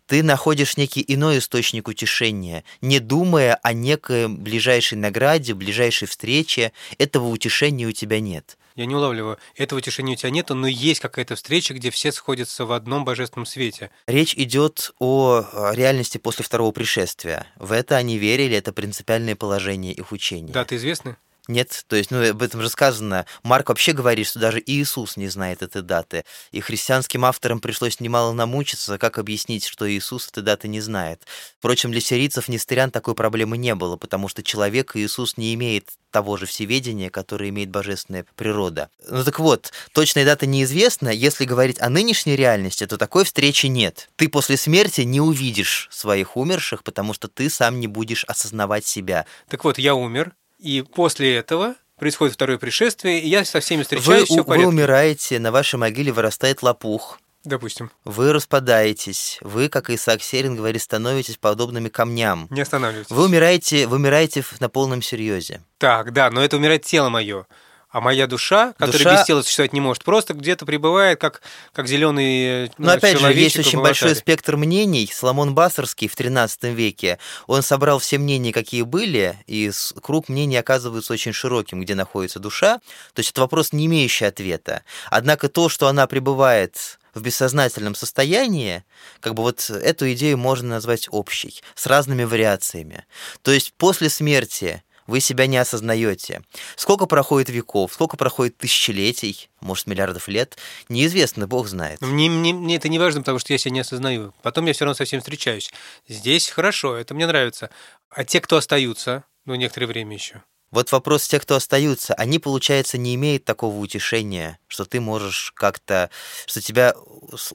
ты 0.07 0.23
находишь 0.23 0.77
некий 0.77 1.05
иной 1.07 1.39
источник 1.39 1.89
утешения, 1.89 2.65
не 2.81 2.99
думая 2.99 3.55
о 3.63 3.73
некой 3.73 4.29
ближайшей 4.29 4.99
награде, 4.99 5.55
ближайшей 5.55 6.09
встрече. 6.09 6.73
Этого 6.99 7.29
утешения 7.29 7.87
у 7.87 7.93
тебя 7.93 8.21
нет. 8.21 8.57
Я 8.77 8.87
не 8.87 8.95
улавливаю. 8.95 9.39
Этого 9.57 9.79
утешения 9.79 10.15
у 10.15 10.17
тебя 10.17 10.31
нет, 10.31 10.49
но 10.49 10.67
есть 10.67 11.01
какая-то 11.01 11.35
встреча, 11.37 11.75
где 11.75 11.91
все 11.91 12.13
сходятся 12.13 12.65
в 12.65 12.73
одном 12.73 13.05
божественном 13.05 13.47
свете. 13.47 13.91
Речь 14.07 14.35
идет 14.35 14.93
о 14.99 15.45
реальности 15.73 16.19
после 16.19 16.45
второго 16.45 16.73
пришествия. 16.73 17.47
В 17.57 17.73
это 17.73 17.97
они 17.97 18.17
верили, 18.17 18.57
это 18.57 18.73
принципиальное 18.73 19.37
положение 19.37 19.93
их 19.93 20.13
учения. 20.13 20.53
Даты 20.53 20.77
известны? 20.77 21.17
Нет, 21.51 21.85
то 21.89 21.97
есть, 21.97 22.13
ну, 22.13 22.31
об 22.31 22.43
этом 22.43 22.63
же 22.63 22.69
сказано. 22.69 23.27
Марк 23.43 23.71
вообще 23.71 23.93
говорит, 23.93 24.29
что 24.29 24.39
даже 24.39 24.63
Иисус 24.65 25.17
не 25.17 25.27
знает 25.27 25.63
этой 25.63 25.83
даты. 25.83 26.25
И 26.53 26.61
христианским 26.61 27.25
авторам 27.25 27.59
пришлось 27.59 27.99
немало 27.99 28.33
намучиться, 28.33 28.99
как 28.99 29.19
объяснить, 29.19 29.67
что 29.67 29.91
Иисус 29.91 30.29
этой 30.29 30.45
даты 30.45 30.69
не 30.69 30.81
знает. 30.81 31.27
Впрочем, 31.59 31.91
для 31.91 32.01
сирийцев 32.01 32.47
нестерян 32.47 32.93
такой 32.93 33.17
проблемы 33.17 33.59
не 33.59 33.75
было, 33.75 33.97
потому 33.97 34.29
что 34.29 34.45
человек 34.45 34.95
Иисус 34.95 35.37
не 35.37 35.53
имеет 35.55 35.91
того 36.13 36.37
же 36.37 36.47
всеведения, 36.47 37.11
которое 37.11 37.51
имеет 37.51 37.71
божественная 37.71 38.25
природа. 38.37 38.89
Ну 39.09 39.25
так 39.25 39.41
вот, 39.41 39.73
точная 39.93 40.25
дата 40.25 40.47
неизвестна. 40.47 41.09
Если 41.09 41.45
говорить 41.45 41.81
о 41.81 41.89
нынешней 41.89 42.37
реальности, 42.37 42.87
то 42.87 42.97
такой 42.97 43.25
встречи 43.25 43.67
нет. 43.67 44.09
Ты 44.17 44.29
после 44.29 44.57
смерти 44.57 45.01
не 45.01 45.21
увидишь 45.21 45.89
своих 45.91 46.37
умерших, 46.37 46.85
потому 46.85 47.13
что 47.13 47.27
ты 47.27 47.51
сам 47.51 47.81
не 47.81 47.89
будешь 47.89 48.25
осознавать 48.25 48.87
себя. 48.87 49.27
Так 49.49 49.65
вот, 49.65 49.79
я 49.79 49.97
умер, 49.97 50.33
и 50.61 50.83
после 50.83 51.37
этого 51.37 51.75
происходит 51.99 52.35
второе 52.35 52.59
пришествие, 52.59 53.21
и 53.21 53.29
я 53.29 53.45
со 53.45 53.61
всеми 53.61 53.83
встречаюсь, 53.83 54.21
вы, 54.21 54.25
все 54.27 54.43
в 54.43 54.47
порядке. 54.47 54.67
Вы 54.67 54.73
умираете, 54.73 55.39
на 55.39 55.53
вашей 55.53 55.77
могиле 55.77 56.13
вырастает 56.13 56.63
лопух. 56.63 57.19
Допустим. 57.45 57.91
Вы 58.05 58.33
распадаетесь. 58.35 59.39
Вы, 59.41 59.71
как 59.71 59.89
Исаак 59.89 60.23
Серин 60.23 60.57
говорит, 60.57 60.83
становитесь 60.83 61.39
подобными 61.39 61.89
камням. 61.89 62.47
Не 62.51 62.61
останавливайтесь. 62.61 63.11
Вы 63.11 63.25
умираете, 63.25 63.87
вы 63.87 63.97
умираете 63.97 64.45
на 64.61 64.69
полном 64.69 65.01
серьезе. 65.01 65.63
Так, 65.79 66.13
да, 66.13 66.31
но 66.31 66.45
это 66.45 66.59
умирает 66.59 66.85
тело 66.85 67.09
мое. 67.09 67.47
А 67.91 68.01
моя 68.01 68.29
душа, 68.29 68.73
которая 68.75 68.93
душа... 68.93 69.17
без 69.17 69.27
тела 69.27 69.43
существовать 69.43 69.73
не 69.73 69.81
может, 69.81 70.05
просто 70.05 70.33
где-то 70.35 70.65
прибывает, 70.65 71.21
как, 71.21 71.43
как 71.73 71.89
зеленый 71.89 72.69
ну, 72.79 72.87
Но 72.87 72.93
опять 72.93 73.19
же, 73.19 73.33
есть 73.33 73.59
очень 73.59 73.81
большой 73.81 74.15
спектр 74.15 74.57
мнений. 74.57 75.11
Соломон 75.13 75.55
Басарский 75.55 76.07
в 76.07 76.15
XIII 76.15 76.73
веке, 76.73 77.19
он 77.49 77.63
собрал 77.63 77.99
все 77.99 78.19
мнения, 78.19 78.53
какие 78.53 78.83
были, 78.83 79.37
и 79.49 79.73
круг 80.01 80.29
мнений 80.29 80.57
оказывается 80.57 81.13
очень 81.13 81.33
широким, 81.33 81.81
где 81.81 81.97
находится 81.97 82.39
душа. 82.39 82.79
То 83.13 83.21
есть 83.21 83.33
это 83.33 83.41
вопрос, 83.41 83.73
не 83.73 83.87
имеющий 83.87 84.27
ответа. 84.27 84.85
Однако 85.11 85.49
то, 85.49 85.69
что 85.69 85.89
она 85.89 86.07
пребывает 86.07 87.01
в 87.15 87.23
бессознательном 87.23 87.97
состоянии, 87.97 88.85
как 89.19 89.35
бы 89.35 89.43
вот 89.43 89.69
эту 89.69 90.13
идею 90.13 90.39
можно 90.39 90.69
назвать 90.69 91.09
общей, 91.11 91.61
с 91.75 91.87
разными 91.87 92.23
вариациями. 92.23 93.05
То 93.43 93.51
есть 93.51 93.73
после 93.77 94.09
смерти 94.09 94.85
вы 95.11 95.21
себя 95.21 95.47
не 95.47 95.59
осознаете. 95.59 96.43
Сколько 96.77 97.07
проходит 97.07 97.51
веков, 97.51 97.93
сколько 97.93 98.17
проходит 98.17 98.57
тысячелетий, 98.57 99.51
может, 99.61 99.87
миллиардов 99.87 100.29
лет, 100.29 100.57
неизвестно, 100.89 101.47
Бог 101.47 101.69
знает. 101.69 102.01
Мне, 102.01 102.31
мне, 102.31 102.55
мне 102.55 102.77
это 102.77 102.89
не 102.89 102.99
важно, 102.99 103.21
потому 103.21 103.39
что 103.39 103.53
я 103.53 103.59
себя 103.59 103.73
не 103.73 103.81
осознаю. 103.81 104.33
Потом 104.43 104.67
я 104.67 104.73
все 104.73 104.85
равно 104.85 104.95
со 104.95 105.05
всем 105.05 105.21
встречаюсь. 105.21 105.71
Здесь 106.09 106.49
хорошо, 106.49 106.97
это 106.97 107.13
мне 107.15 107.27
нравится. 107.27 107.71
А 108.09 108.25
те, 108.25 108.41
кто 108.41 108.57
остаются, 108.57 109.25
ну, 109.45 109.55
некоторое 109.55 109.87
время 109.87 110.15
еще. 110.15 110.43
Вот 110.71 110.93
вопрос 110.93 111.27
тех, 111.27 111.43
кто 111.43 111.57
остаются, 111.57 112.15
они, 112.15 112.39
получается, 112.39 112.97
не 112.97 113.17
имеют 113.17 113.45
такого 113.45 113.77
утешения, 113.77 114.61
что 114.69 114.85
ты 114.85 115.01
можешь 115.01 115.53
как-то, 115.57 116.11
что 116.47 116.61
тебя 116.61 116.95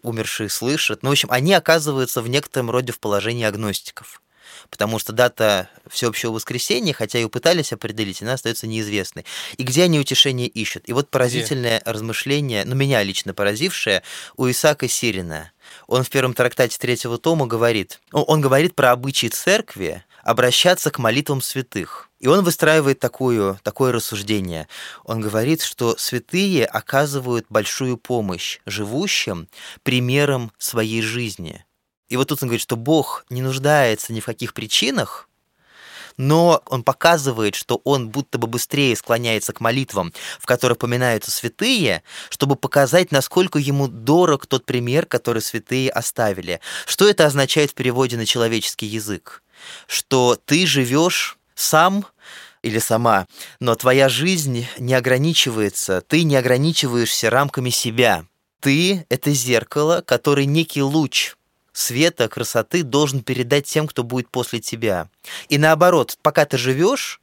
умершие 0.01 0.49
слышат. 0.49 1.01
Ну, 1.01 1.09
в 1.09 1.11
общем, 1.13 1.29
они 1.31 1.53
оказываются 1.53 2.21
в 2.21 2.27
некотором 2.27 2.69
роде 2.69 2.91
в 2.91 2.99
положении 2.99 3.45
агностиков 3.45 4.21
потому 4.69 4.99
что 4.99 5.13
дата 5.13 5.69
всеобщего 5.87 6.31
воскресения, 6.31 6.93
хотя 6.93 7.19
и 7.19 7.27
пытались 7.27 7.73
определить, 7.73 8.21
она 8.21 8.33
остается 8.33 8.67
неизвестной. 8.67 9.25
И 9.57 9.63
где 9.63 9.83
они 9.83 9.99
утешение 9.99 10.47
ищут? 10.47 10.83
И 10.87 10.93
вот 10.93 11.09
поразительное 11.09 11.79
где? 11.79 11.91
размышление, 11.91 12.65
ну, 12.65 12.75
меня 12.75 13.03
лично 13.03 13.33
поразившее, 13.33 14.03
у 14.37 14.49
Исаака 14.49 14.87
Сирина. 14.87 15.51
Он 15.87 16.03
в 16.03 16.09
первом 16.09 16.33
трактате 16.33 16.77
третьего 16.77 17.17
тома 17.17 17.47
говорит, 17.47 17.99
он 18.11 18.41
говорит 18.41 18.75
про 18.75 18.91
обычаи 18.91 19.27
церкви 19.27 20.03
обращаться 20.23 20.89
к 20.89 20.97
молитвам 20.99 21.41
святых. 21.41 22.09
И 22.19 22.27
он 22.27 22.43
выстраивает 22.43 22.99
такую, 22.99 23.59
такое 23.61 23.91
рассуждение. 23.91 24.67
Он 25.03 25.21
говорит, 25.21 25.61
что 25.61 25.95
святые 25.97 26.65
оказывают 26.65 27.45
большую 27.49 27.97
помощь 27.97 28.59
живущим 28.65 29.47
примером 29.83 30.51
своей 30.57 31.03
жизни. 31.03 31.63
И 32.09 32.17
вот 32.17 32.27
тут 32.27 32.43
он 32.43 32.49
говорит, 32.49 32.61
что 32.61 32.75
Бог 32.75 33.25
не 33.29 33.41
нуждается 33.41 34.13
ни 34.13 34.19
в 34.19 34.25
каких 34.25 34.53
причинах, 34.53 35.27
но 36.17 36.61
он 36.67 36.83
показывает, 36.83 37.55
что 37.55 37.81
он 37.83 38.09
будто 38.09 38.37
бы 38.37 38.47
быстрее 38.47 38.95
склоняется 38.95 39.53
к 39.53 39.59
молитвам, 39.59 40.13
в 40.39 40.45
которых 40.45 40.77
поминаются 40.77 41.31
святые, 41.31 42.03
чтобы 42.29 42.55
показать, 42.55 43.11
насколько 43.11 43.59
ему 43.59 43.87
дорог 43.87 44.45
тот 44.45 44.65
пример, 44.65 45.05
который 45.05 45.41
святые 45.41 45.89
оставили. 45.89 46.61
Что 46.85 47.09
это 47.09 47.25
означает 47.25 47.71
в 47.71 47.73
переводе 47.73 48.17
на 48.17 48.25
человеческий 48.25 48.85
язык? 48.85 49.43
Что 49.87 50.37
ты 50.45 50.65
живешь 50.65 51.37
сам 51.53 52.05
или 52.61 52.79
сама, 52.79 53.27
но 53.59 53.75
твоя 53.75 54.09
жизнь 54.09 54.67
не 54.77 54.93
ограничивается, 54.93 56.01
ты 56.01 56.23
не 56.23 56.35
ограничиваешься 56.35 57.29
рамками 57.29 57.69
себя. 57.69 58.25
Ты— 58.59 59.05
это 59.09 59.31
зеркало, 59.31 60.01
который 60.01 60.45
некий 60.45 60.81
луч 60.81 61.35
света, 61.77 62.27
красоты 62.27 62.83
должен 62.83 63.21
передать 63.21 63.65
тем, 63.65 63.87
кто 63.87 64.03
будет 64.03 64.29
после 64.29 64.59
тебя. 64.59 65.09
И 65.49 65.57
наоборот, 65.57 66.17
пока 66.21 66.45
ты 66.45 66.57
живешь, 66.57 67.19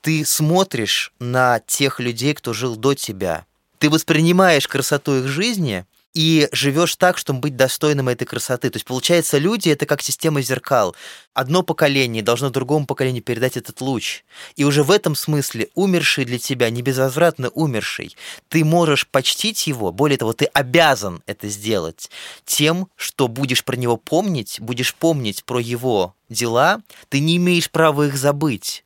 ты 0.00 0.24
смотришь 0.24 1.12
на 1.18 1.60
тех 1.66 2.00
людей, 2.00 2.34
кто 2.34 2.52
жил 2.52 2.76
до 2.76 2.94
тебя. 2.94 3.44
Ты 3.78 3.90
воспринимаешь 3.90 4.68
красоту 4.68 5.16
их 5.16 5.28
жизни 5.28 5.84
и 6.16 6.48
живешь 6.50 6.96
так, 6.96 7.18
чтобы 7.18 7.40
быть 7.40 7.56
достойным 7.56 8.08
этой 8.08 8.24
красоты. 8.24 8.70
То 8.70 8.76
есть, 8.76 8.86
получается, 8.86 9.36
люди— 9.36 9.68
это 9.70 9.84
как 9.84 10.00
система 10.00 10.40
зеркал. 10.40 10.96
Одно 11.34 11.62
поколение 11.62 12.22
должно 12.22 12.48
другому 12.48 12.86
поколению 12.86 13.22
передать 13.22 13.58
этот 13.58 13.82
луч. 13.82 14.24
И 14.56 14.64
уже 14.64 14.82
в 14.82 14.90
этом 14.90 15.14
смысле 15.14 15.68
умерший 15.74 16.24
для 16.24 16.38
тебя, 16.38 16.70
не 16.70 16.80
безвозвратно 16.80 17.50
умерший, 17.50 18.16
ты 18.48 18.64
можешь 18.64 19.06
почтить 19.06 19.66
его, 19.66 19.92
более 19.92 20.16
того, 20.16 20.32
ты 20.32 20.46
обязан 20.46 21.22
это 21.26 21.48
сделать 21.48 22.08
тем, 22.46 22.88
что 22.96 23.28
будешь 23.28 23.62
про 23.62 23.76
него 23.76 23.98
помнить, 23.98 24.58
будешь 24.58 24.94
помнить 24.94 25.44
про 25.44 25.60
его 25.60 26.14
дела, 26.30 26.80
ты 27.10 27.20
не 27.20 27.36
имеешь 27.36 27.70
права 27.70 28.06
их 28.06 28.16
забыть. 28.16 28.85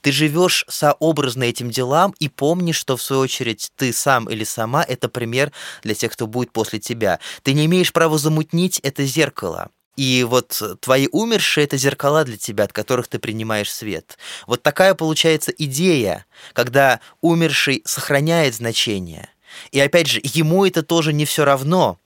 Ты 0.00 0.12
живешь 0.12 0.64
сообразно 0.68 1.44
этим 1.44 1.70
делам 1.70 2.14
и 2.18 2.28
помнишь, 2.28 2.76
что 2.76 2.96
в 2.96 3.02
свою 3.02 3.22
очередь 3.22 3.70
ты 3.76 3.92
сам 3.92 4.28
или 4.28 4.44
сама 4.44 4.82
это 4.82 5.08
пример 5.08 5.52
для 5.82 5.94
тех, 5.94 6.12
кто 6.12 6.26
будет 6.26 6.52
после 6.52 6.78
тебя. 6.78 7.20
Ты 7.42 7.52
не 7.52 7.66
имеешь 7.66 7.92
права 7.92 8.18
замутнить 8.18 8.78
это 8.80 9.04
зеркало. 9.04 9.70
И 9.96 10.24
вот 10.28 10.62
твои 10.80 11.08
умершие— 11.10 11.64
это 11.66 11.76
зеркала 11.76 12.24
для 12.24 12.36
тебя, 12.36 12.64
от 12.64 12.72
которых 12.72 13.08
ты 13.08 13.18
принимаешь 13.18 13.72
свет. 13.72 14.16
Вот 14.46 14.62
такая 14.62 14.94
получается 14.94 15.50
идея, 15.58 16.24
когда 16.52 17.00
умерший 17.20 17.82
сохраняет 17.84 18.54
значение. 18.54 19.28
И 19.72 19.80
опять 19.80 20.06
же, 20.06 20.20
ему 20.22 20.64
это 20.64 20.84
тоже 20.84 21.12
не 21.12 21.24
все 21.24 21.44
равно, 21.44 21.98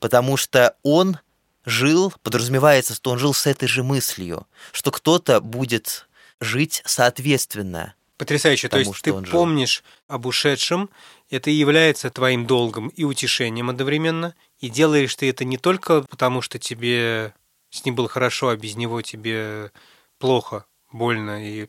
потому 0.00 0.36
что 0.36 0.74
он 0.82 1.18
жил, 1.64 2.12
подразумевается, 2.24 2.94
что 2.94 3.10
он 3.10 3.18
жил 3.18 3.32
с 3.32 3.46
этой 3.46 3.68
же 3.68 3.84
мыслью, 3.84 4.46
что 4.72 4.90
кто-то 4.90 5.40
будет 5.40 6.05
жить 6.40 6.82
соответственно. 6.84 7.94
Потрясающе. 8.18 8.68
Тому, 8.68 8.84
То 8.84 8.90
есть 8.90 9.02
ты 9.02 9.12
помнишь 9.12 9.84
об 10.08 10.26
ушедшем, 10.26 10.88
это 11.28 11.50
является 11.50 12.10
твоим 12.10 12.46
долгом 12.46 12.88
и 12.88 13.04
утешением 13.04 13.68
одновременно, 13.68 14.34
и 14.58 14.70
делаешь 14.70 15.14
ты 15.14 15.28
это 15.28 15.44
не 15.44 15.58
только 15.58 16.02
потому, 16.02 16.40
что 16.40 16.58
тебе 16.58 17.34
с 17.70 17.84
ним 17.84 17.94
было 17.94 18.08
хорошо, 18.08 18.48
а 18.48 18.56
без 18.56 18.76
него 18.76 19.02
тебе 19.02 19.70
плохо, 20.18 20.64
больно 20.92 21.46
и, 21.46 21.66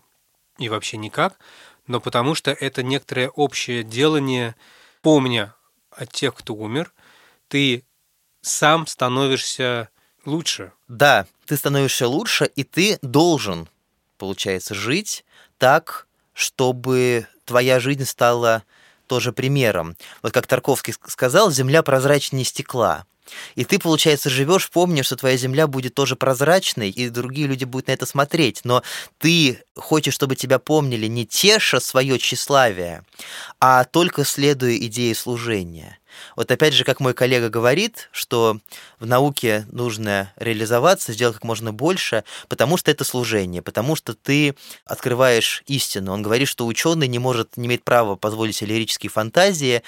и 0.57 0.69
вообще 0.69 0.95
никак, 0.97 1.38
но 1.86 2.00
потому 2.00 2.33
что 2.33 2.51
это 2.51 2.81
некоторое 2.81 3.29
общее 3.29 3.83
делание, 3.83 4.55
помня 5.01 5.53
о 5.91 6.05
тех, 6.05 6.33
кто 6.36 6.53
умер, 6.53 6.93
ты 7.50 7.83
сам 8.41 8.88
становишься 8.88 9.89
лучше. 10.24 10.71
Да, 10.88 11.27
ты 11.45 11.57
становишься 11.57 12.07
лучше, 12.07 12.45
и 12.55 12.63
ты 12.63 13.00
должен 13.01 13.67
получается, 14.17 14.74
жить 14.74 15.24
так, 15.57 16.07
чтобы 16.33 17.27
твоя 17.45 17.79
жизнь 17.79 18.05
стала 18.05 18.63
тоже 19.07 19.31
примером. 19.31 19.95
Вот 20.21 20.33
как 20.33 20.47
Тарковский 20.47 20.93
сказал, 21.07 21.50
земля 21.51 21.81
прозрачнее 21.81 22.45
стекла. 22.45 23.05
И 23.55 23.65
ты, 23.65 23.79
получается, 23.79 24.29
живешь, 24.29 24.69
помнишь, 24.69 25.07
что 25.07 25.15
твоя 25.17 25.38
земля 25.38 25.67
будет 25.67 25.93
тоже 25.93 26.15
прозрачной, 26.15 26.89
и 26.89 27.09
другие 27.09 27.47
люди 27.47 27.65
будут 27.65 27.88
на 27.88 27.91
это 27.91 28.05
смотреть. 28.05 28.62
Но 28.63 28.83
ты 29.17 29.63
хочешь, 29.75 30.13
чтобы 30.13 30.36
тебя 30.36 30.59
помнили 30.59 31.07
не 31.07 31.25
теша 31.25 31.79
свое 31.79 32.19
тщеславие, 32.19 33.03
а 33.59 33.83
только 33.83 34.24
следуя 34.24 34.77
идее 34.77 35.13
служения. 35.15 35.97
Вот 36.36 36.51
опять 36.51 36.74
же, 36.74 36.83
как 36.83 37.00
мой 37.00 37.13
коллега 37.13 37.50
говорит, 37.50 38.09
что 38.12 38.59
в 39.00 39.05
науке 39.05 39.65
нужно 39.71 40.31
реализоваться, 40.38 41.13
сделать 41.13 41.36
как 41.36 41.43
можно 41.43 41.74
больше, 41.74 42.24
потому 42.47 42.77
что 42.77 42.91
это 42.91 43.03
служение, 43.03 43.62
потому 43.62 43.95
что 43.95 44.13
ты 44.13 44.55
открываешь 44.86 45.63
истину. 45.67 46.13
Он 46.13 46.21
говорит, 46.21 46.47
что 46.47 46.65
ученый 46.65 47.07
не 47.07 47.19
может, 47.19 47.57
не 47.57 47.67
имеет 47.67 47.83
права 47.83 48.15
позволить 48.15 48.55
себе 48.55 48.75
лирические 48.75 49.09
фантазии, 49.09 49.83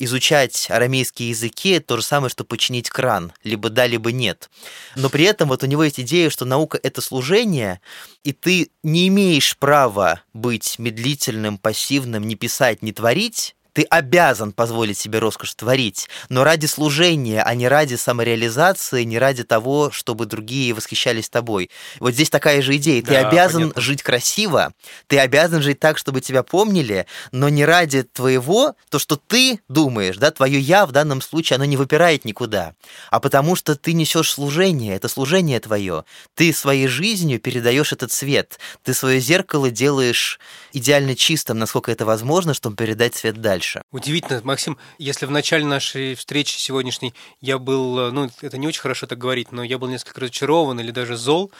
изучать 0.00 0.66
арамейские 0.70 1.28
языки 1.28 1.70
это 1.70 1.86
то 1.88 1.96
же 1.98 2.02
самое, 2.02 2.30
что 2.30 2.44
починить 2.44 2.90
кран, 2.90 3.32
либо 3.44 3.68
да, 3.68 3.86
либо 3.86 4.10
нет. 4.10 4.50
Но 4.96 5.10
при 5.10 5.24
этом 5.24 5.48
вот 5.48 5.62
у 5.62 5.66
него 5.66 5.84
есть 5.84 6.00
идея, 6.00 6.30
что 6.30 6.44
наука— 6.44 6.80
это 6.82 7.00
служение, 7.00 7.80
и 8.24 8.32
ты 8.32 8.70
не 8.82 9.06
имеешь 9.08 9.56
права 9.56 10.22
быть 10.32 10.78
медлительным, 10.78 11.58
пассивным, 11.58 12.26
не 12.26 12.34
писать, 12.34 12.82
не 12.82 12.92
творить, 12.92 13.54
ты 13.72 13.82
обязан 13.82 14.52
позволить 14.52 14.98
себе 14.98 15.18
роскошь 15.18 15.54
творить, 15.54 16.08
но 16.28 16.44
ради 16.44 16.66
служения, 16.66 17.42
а 17.42 17.54
не 17.54 17.68
ради 17.68 17.94
самореализации, 17.94 19.04
не 19.04 19.18
ради 19.18 19.44
того, 19.44 19.90
чтобы 19.90 20.26
другие 20.26 20.74
восхищались 20.74 21.28
тобой. 21.28 21.70
Вот 21.98 22.12
здесь 22.12 22.30
такая 22.30 22.62
же 22.62 22.76
идея. 22.76 23.02
Ты 23.02 23.12
да, 23.12 23.28
обязан 23.28 23.62
понятно. 23.62 23.80
жить 23.80 24.02
красиво, 24.02 24.72
ты 25.06 25.18
обязан 25.18 25.62
жить 25.62 25.78
так, 25.78 25.98
чтобы 25.98 26.20
тебя 26.20 26.42
помнили, 26.42 27.06
но 27.32 27.48
не 27.48 27.64
ради 27.64 28.02
твоего, 28.02 28.74
то, 28.88 28.98
что 28.98 29.16
ты 29.16 29.60
думаешь, 29.68 30.16
да, 30.16 30.30
твое 30.30 30.58
я 30.58 30.86
в 30.86 30.92
данном 30.92 31.20
случае, 31.20 31.56
оно 31.56 31.64
не 31.64 31.76
выпирает 31.76 32.24
никуда, 32.24 32.74
а 33.10 33.20
потому 33.20 33.56
что 33.56 33.76
ты 33.76 33.92
несешь 33.92 34.30
служение, 34.30 34.96
это 34.96 35.08
служение 35.08 35.60
твое. 35.60 36.04
Ты 36.34 36.52
своей 36.52 36.86
жизнью 36.86 37.40
передаешь 37.40 37.92
этот 37.92 38.12
свет, 38.12 38.58
ты 38.82 38.94
свое 38.94 39.20
зеркало 39.20 39.70
делаешь 39.70 40.38
идеально 40.72 41.14
чистым, 41.14 41.58
насколько 41.58 41.92
это 41.92 42.04
возможно, 42.04 42.54
чтобы 42.54 42.76
передать 42.76 43.14
свет 43.14 43.40
дальше 43.40 43.59
дальше. 43.60 43.82
Удивительно, 43.92 44.40
Максим, 44.44 44.78
если 44.98 45.26
в 45.26 45.30
начале 45.30 45.64
нашей 45.64 46.14
встречи 46.14 46.56
сегодняшней 46.56 47.14
я 47.40 47.58
был, 47.58 48.10
ну, 48.10 48.30
это 48.40 48.56
не 48.56 48.66
очень 48.66 48.80
хорошо 48.80 49.06
так 49.06 49.18
говорить, 49.18 49.52
но 49.52 49.62
я 49.62 49.78
был 49.78 49.88
несколько 49.88 50.20
разочарован 50.20 50.80
или 50.80 50.90
даже 50.90 51.16
зол, 51.16 51.52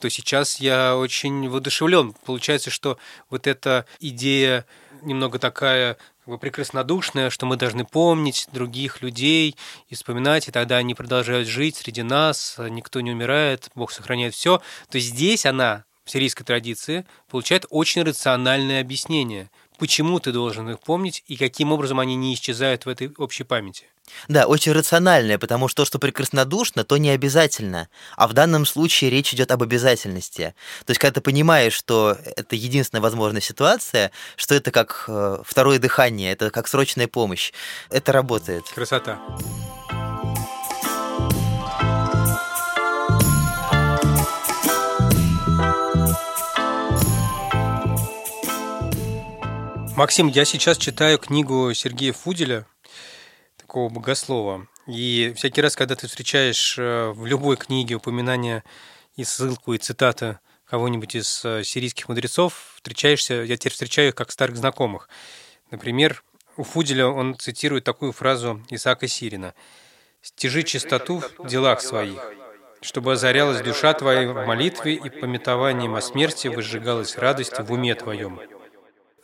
то 0.00 0.10
сейчас 0.10 0.60
я 0.60 0.96
очень 0.96 1.48
воодушевлен. 1.48 2.14
Получается, 2.24 2.70
что 2.70 2.98
вот 3.30 3.46
эта 3.46 3.86
идея 4.00 4.66
немного 5.02 5.38
такая 5.38 5.96
как 6.26 6.40
бы 6.40 7.30
что 7.30 7.46
мы 7.46 7.56
должны 7.56 7.84
помнить 7.84 8.48
других 8.52 9.00
людей 9.00 9.56
и 9.88 9.94
вспоминать, 9.94 10.48
и 10.48 10.50
тогда 10.50 10.76
они 10.76 10.94
продолжают 10.94 11.46
жить 11.48 11.76
среди 11.76 12.02
нас, 12.02 12.56
никто 12.58 13.00
не 13.00 13.12
умирает, 13.12 13.70
Бог 13.76 13.92
сохраняет 13.92 14.34
все. 14.34 14.60
То 14.90 14.96
есть 14.96 15.08
здесь 15.08 15.46
она 15.46 15.84
в 16.04 16.10
сирийской 16.10 16.44
традиции 16.44 17.06
получает 17.30 17.64
очень 17.70 18.02
рациональное 18.02 18.80
объяснение– 18.80 19.50
почему 19.78 20.20
ты 20.20 20.32
должен 20.32 20.68
их 20.70 20.80
помнить 20.80 21.22
и 21.26 21.36
каким 21.36 21.72
образом 21.72 22.00
они 22.00 22.16
не 22.16 22.34
исчезают 22.34 22.86
в 22.86 22.88
этой 22.88 23.12
общей 23.18 23.44
памяти. 23.44 23.84
Да, 24.28 24.46
очень 24.46 24.72
рациональное, 24.72 25.38
потому 25.38 25.68
что 25.68 25.82
то, 25.82 25.86
что 25.86 25.98
прекраснодушно, 25.98 26.84
то 26.84 26.96
не 26.96 27.10
обязательно. 27.10 27.88
А 28.16 28.28
в 28.28 28.32
данном 28.32 28.64
случае 28.64 29.10
речь 29.10 29.34
идет 29.34 29.50
об 29.50 29.62
обязательности. 29.62 30.54
То 30.84 30.90
есть, 30.92 31.00
когда 31.00 31.14
ты 31.14 31.20
понимаешь, 31.20 31.72
что 31.72 32.16
это 32.36 32.56
единственная 32.56 33.02
возможная 33.02 33.40
ситуация, 33.40 34.12
что 34.36 34.54
это 34.54 34.70
как 34.70 35.04
э, 35.08 35.38
второе 35.44 35.78
дыхание, 35.78 36.32
это 36.32 36.50
как 36.50 36.68
срочная 36.68 37.08
помощь, 37.08 37.52
это 37.90 38.12
работает. 38.12 38.64
Красота. 38.74 39.18
Максим, 49.96 50.28
я 50.28 50.44
сейчас 50.44 50.76
читаю 50.76 51.18
книгу 51.18 51.72
Сергея 51.72 52.12
Фуделя, 52.12 52.66
такого 53.56 53.88
богослова. 53.88 54.66
И 54.86 55.32
всякий 55.34 55.62
раз, 55.62 55.74
когда 55.74 55.96
ты 55.96 56.06
встречаешь 56.06 56.76
э, 56.78 57.12
в 57.12 57.24
любой 57.24 57.56
книге 57.56 57.94
упоминание 57.94 58.62
и 59.16 59.24
ссылку, 59.24 59.72
и 59.72 59.78
цитаты 59.78 60.38
кого-нибудь 60.66 61.14
из 61.14 61.42
э, 61.46 61.64
сирийских 61.64 62.10
мудрецов, 62.10 62.74
встречаешься, 62.76 63.36
я 63.36 63.56
теперь 63.56 63.72
встречаю 63.72 64.08
их 64.08 64.14
как 64.14 64.32
старых 64.32 64.58
знакомых. 64.58 65.08
Например, 65.70 66.22
у 66.58 66.62
Фуделя 66.62 67.06
он 67.06 67.34
цитирует 67.34 67.84
такую 67.84 68.12
фразу 68.12 68.62
Исаака 68.68 69.08
Сирина. 69.08 69.54
«Стяжи 70.20 70.62
чистоту 70.62 71.22
в 71.38 71.48
делах 71.48 71.80
своих, 71.80 72.20
чтобы 72.82 73.12
озарялась 73.12 73.62
душа 73.62 73.94
твоя 73.94 74.30
в 74.30 74.46
молитве 74.46 74.92
и 74.92 75.08
пометованием 75.08 75.94
о 75.94 76.02
смерти 76.02 76.48
возжигалась 76.48 77.16
радость 77.16 77.58
в 77.58 77.72
уме 77.72 77.94
твоем». 77.94 78.38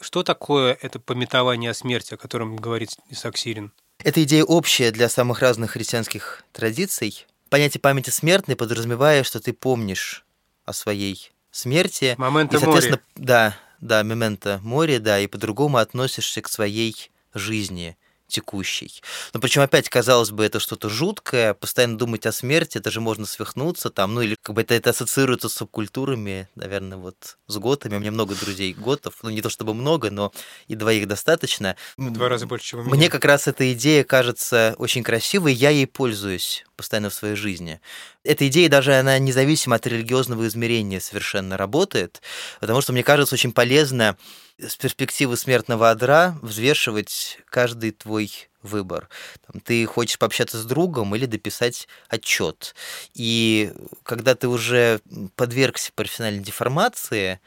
Что 0.03 0.25
такое 0.25 0.77
это 0.83 0.99
пометование 0.99 1.71
о 1.71 1.75
смерти, 1.75 2.15
о 2.15 2.17
котором 2.17 2.57
говорит 2.57 2.91
Исаак 3.09 3.37
Сирин? 3.37 3.73
Это 4.03 4.25
идея 4.25 4.43
общая 4.43 4.91
для 4.91 5.09
самых 5.09 5.41
разных 5.41 5.71
христианских 5.71 6.43
традиций. 6.51 7.25
Понятие 7.51 7.81
памяти 7.81 8.11
смертной 8.11 8.57
подразумевает, 8.57 9.25
что 9.27 9.39
ты 9.39 9.53
помнишь 9.53 10.25
о 10.65 10.73
своей 10.73 11.31
смерти. 11.53 12.17
Момента 12.19 12.57
и, 12.57 12.59
соответственно, 12.61 13.01
море. 13.15 13.27
Да, 13.27 13.57
да, 13.81 14.03
момента 14.03 14.59
море, 14.65 14.99
да, 14.99 15.21
и 15.21 15.29
по-другому 15.29 15.77
относишься 15.77 16.43
к 16.43 16.49
своей 16.49 17.13
жизни 17.33 17.97
текущий. 18.33 19.03
Но 19.33 19.41
причем 19.41 19.63
опять, 19.63 19.89
казалось 19.89 20.31
бы, 20.31 20.45
это 20.45 20.59
что-то 20.59 20.89
жуткое, 20.89 21.55
постоянно 21.55 21.97
думать 21.99 22.27
о 22.27 22.33
смерти, 22.33 22.79
это 22.79 22.91
же 22.91 23.01
можно 23.01 23.27
свихнуться 23.27 23.91
там, 23.91 24.15
ну 24.15 24.23
или 24.23 24.37
как 24.43 24.57
бы 24.57 24.63
это, 24.63 24.75
это 24.75 24.91
ассоциируется 24.91 25.49
с 25.49 25.55
субкультурами, 25.55 26.49
наверное, 26.57 26.99
вот 26.99 27.37
с 27.47 27.57
готами. 27.59 27.97
У 27.97 28.01
меня 28.01 28.11
много 28.11 28.35
друзей 28.35 28.73
готов, 28.73 29.15
ну 29.23 29.31
не 29.31 29.43
то 29.43 29.51
чтобы 29.51 29.75
много, 29.75 30.11
но 30.11 30.33
и 30.67 30.75
двоих 30.75 31.07
достаточно. 31.07 31.77
Два 31.97 32.29
раза 32.29 32.47
больше, 32.47 32.67
чем 32.67 32.81
у 32.81 32.83
меня. 32.85 32.95
Мне 32.97 33.09
как 33.09 33.25
раз 33.25 33.47
эта 33.47 33.73
идея 33.73 34.05
кажется 34.05 34.75
очень 34.79 35.03
красивой, 35.03 35.53
я 35.53 35.71
ей 35.71 35.87
пользуюсь 35.87 36.65
постоянно 36.83 37.11
в 37.11 37.15
своей 37.15 37.37
жизни. 37.37 37.81
Эта 38.25 38.47
идея 38.49 38.69
даже, 38.69 38.95
она 38.95 39.19
независимо 39.19 39.77
от 39.77 39.87
религиозного 39.87 40.47
измерения 40.49 40.99
совершенно 41.01 41.57
работает, 41.57 42.21
потому 42.61 42.81
что, 42.81 42.93
мне 42.93 43.05
кажется, 43.05 43.37
очень 43.37 43.53
полезно 43.53 44.17
с 44.59 44.77
перспективы 44.77 45.37
смертного 45.37 45.91
адра 45.91 46.37
взвешивать 46.43 47.39
каждый 47.49 47.93
твой 47.93 48.33
выбор. 48.63 49.09
Там, 49.47 49.61
ты 49.61 49.87
хочешь 49.87 50.19
пообщаться 50.19 50.59
с 50.59 50.65
другом 50.65 51.15
или 51.15 51.27
дописать 51.27 51.87
отчет. 52.09 52.75
И 53.15 53.73
когда 54.03 54.35
ты 54.35 54.49
уже 54.49 55.01
подвергся 55.37 55.93
профессиональной 55.95 56.43
деформации, 56.43 57.41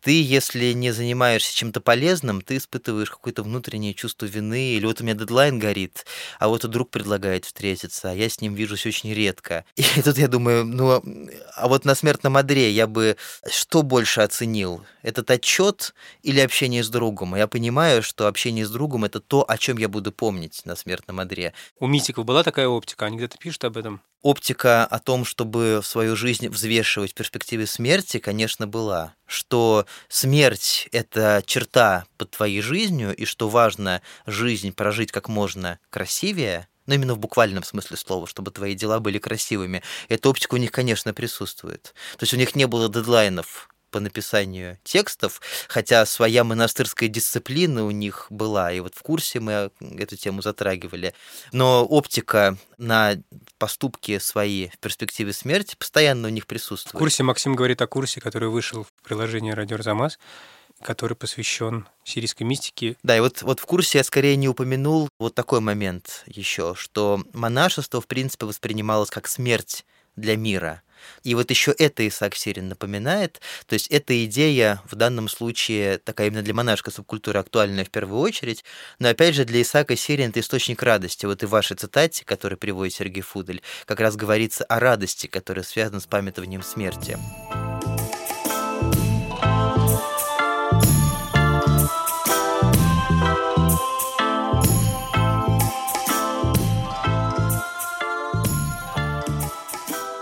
ты, 0.00 0.22
если 0.22 0.72
не 0.72 0.92
занимаешься 0.92 1.54
чем-то 1.54 1.80
полезным, 1.80 2.40
ты 2.40 2.56
испытываешь 2.56 3.10
какое-то 3.10 3.42
внутреннее 3.42 3.94
чувство 3.94 4.26
вины, 4.26 4.74
или 4.74 4.86
вот 4.86 5.00
у 5.00 5.04
меня 5.04 5.14
дедлайн 5.14 5.58
горит, 5.58 6.06
а 6.38 6.48
вот 6.48 6.66
друг 6.66 6.90
предлагает 6.90 7.44
встретиться, 7.44 8.10
а 8.10 8.14
я 8.14 8.28
с 8.28 8.40
ним 8.40 8.54
вижусь 8.54 8.86
очень 8.86 9.12
редко. 9.12 9.64
И 9.76 10.02
тут 10.02 10.18
я 10.18 10.28
думаю, 10.28 10.64
ну, 10.64 11.02
а 11.56 11.68
вот 11.68 11.84
на 11.84 11.94
смертном 11.94 12.36
одре 12.36 12.70
я 12.70 12.86
бы 12.86 13.16
что 13.50 13.82
больше 13.82 14.20
оценил? 14.20 14.84
Этот 15.02 15.30
отчет 15.30 15.94
или 16.22 16.40
общение 16.40 16.82
с 16.82 16.88
другом? 16.88 17.34
Я 17.34 17.46
понимаю, 17.46 18.02
что 18.02 18.26
общение 18.26 18.66
с 18.66 18.70
другом 18.70 19.04
это 19.04 19.20
то, 19.20 19.44
о 19.48 19.58
чем 19.58 19.78
я 19.78 19.88
буду 19.88 20.12
помнить 20.12 20.62
на 20.64 20.76
смертном 20.76 21.20
одре. 21.20 21.52
У 21.80 21.86
мистиков 21.86 22.24
была 22.24 22.42
такая 22.42 22.68
оптика, 22.68 23.06
они 23.06 23.16
где-то 23.16 23.38
пишут 23.38 23.64
об 23.64 23.76
этом? 23.76 24.02
Оптика 24.22 24.84
о 24.84 24.98
том, 24.98 25.24
чтобы 25.24 25.80
в 25.80 25.86
свою 25.86 26.16
жизнь 26.16 26.48
взвешивать 26.48 27.12
в 27.12 27.14
перспективе 27.14 27.66
смерти, 27.66 28.18
конечно, 28.18 28.66
была. 28.66 29.14
Что 29.26 29.86
смерть— 30.08 30.88
это 30.92 31.42
черта 31.46 32.04
под 32.16 32.32
твоей 32.32 32.60
жизнью, 32.60 33.14
и 33.14 33.24
что 33.24 33.48
важно 33.48 34.02
жизнь 34.26 34.72
прожить 34.72 35.12
как 35.12 35.28
можно 35.28 35.78
красивее, 35.90 36.66
но 36.86 36.94
именно 36.94 37.14
в 37.14 37.18
буквальном 37.18 37.62
смысле 37.62 37.96
слова, 37.96 38.26
чтобы 38.26 38.50
твои 38.50 38.74
дела 38.74 38.98
были 38.98 39.18
красивыми. 39.18 39.82
Эта 40.08 40.28
оптика 40.28 40.54
у 40.54 40.58
них, 40.58 40.72
конечно, 40.72 41.14
присутствует. 41.14 41.94
То 42.16 42.24
есть 42.24 42.34
у 42.34 42.38
них 42.38 42.56
не 42.56 42.66
было 42.66 42.88
дедлайнов 42.88 43.68
по 43.90 44.00
написанию 44.00 44.78
текстов, 44.84 45.40
хотя 45.68 46.04
своя 46.06 46.44
монастырская 46.44 47.08
дисциплина 47.08 47.84
у 47.84 47.90
них 47.90 48.26
была, 48.30 48.72
и 48.72 48.80
вот 48.80 48.94
в 48.94 49.02
курсе 49.02 49.40
мы 49.40 49.70
эту 49.80 50.16
тему 50.16 50.42
затрагивали. 50.42 51.14
Но 51.52 51.84
оптика 51.84 52.56
на 52.76 53.16
поступки 53.58 54.18
свои 54.18 54.68
в 54.68 54.78
перспективе 54.78 55.32
смерти 55.32 55.76
постоянно 55.78 56.28
у 56.28 56.30
них 56.30 56.46
присутствует. 56.46 56.94
В 56.94 56.98
курсе 56.98 57.22
Максим 57.22 57.54
говорит 57.54 57.82
о 57.82 57.86
курсе, 57.86 58.20
который 58.20 58.48
вышел 58.48 58.84
в 58.84 58.92
приложении 59.02 59.50
«Радио 59.50 59.76
Арзамас», 59.76 60.18
который 60.82 61.16
посвящен 61.16 61.88
сирийской 62.04 62.44
мистике. 62.44 62.96
Да, 63.02 63.16
и 63.16 63.20
вот, 63.20 63.42
вот 63.42 63.60
в 63.60 63.66
курсе 63.66 63.98
я 63.98 64.04
скорее 64.04 64.36
не 64.36 64.48
упомянул 64.48 65.08
вот 65.18 65.34
такой 65.34 65.60
момент 65.60 66.22
еще, 66.26 66.74
что 66.76 67.22
монашество, 67.32 68.00
в 68.00 68.06
принципе, 68.06 68.46
воспринималось 68.46 69.10
как 69.10 69.26
смерть 69.26 69.84
для 70.20 70.36
мира– 70.36 70.82
и 71.22 71.34
вот 71.34 71.50
еще 71.50 71.72
это 71.72 72.06
Исаак 72.06 72.34
Сирин 72.34 72.68
напоминает. 72.68 73.40
То 73.66 73.74
есть 73.74 73.88
эта 73.88 74.24
идея 74.24 74.80
в 74.86 74.94
данном 74.94 75.28
случае 75.28 75.98
такая 75.98 76.28
именно 76.28 76.42
для 76.42 76.54
монашеской 76.54 76.92
субкультуры 76.92 77.38
актуальная 77.38 77.84
в 77.84 77.90
первую 77.90 78.20
очередь. 78.20 78.64
Но 78.98 79.08
опять 79.08 79.34
же 79.34 79.44
для 79.44 79.62
Исаака 79.62 79.96
Сирин 79.96 80.30
это 80.30 80.40
источник 80.40 80.82
радости. 80.82 81.26
Вот 81.26 81.42
и 81.42 81.46
в 81.46 81.50
вашей 81.50 81.76
цитате, 81.76 82.24
которую 82.24 82.58
приводит 82.58 82.94
Сергей 82.94 83.22
Фудель, 83.22 83.62
как 83.84 84.00
раз 84.00 84.16
говорится 84.16 84.64
о 84.64 84.80
радости, 84.80 85.26
которая 85.26 85.64
связана 85.64 86.00
с 86.00 86.06
памятованием 86.06 86.62
смерти. 86.62 87.18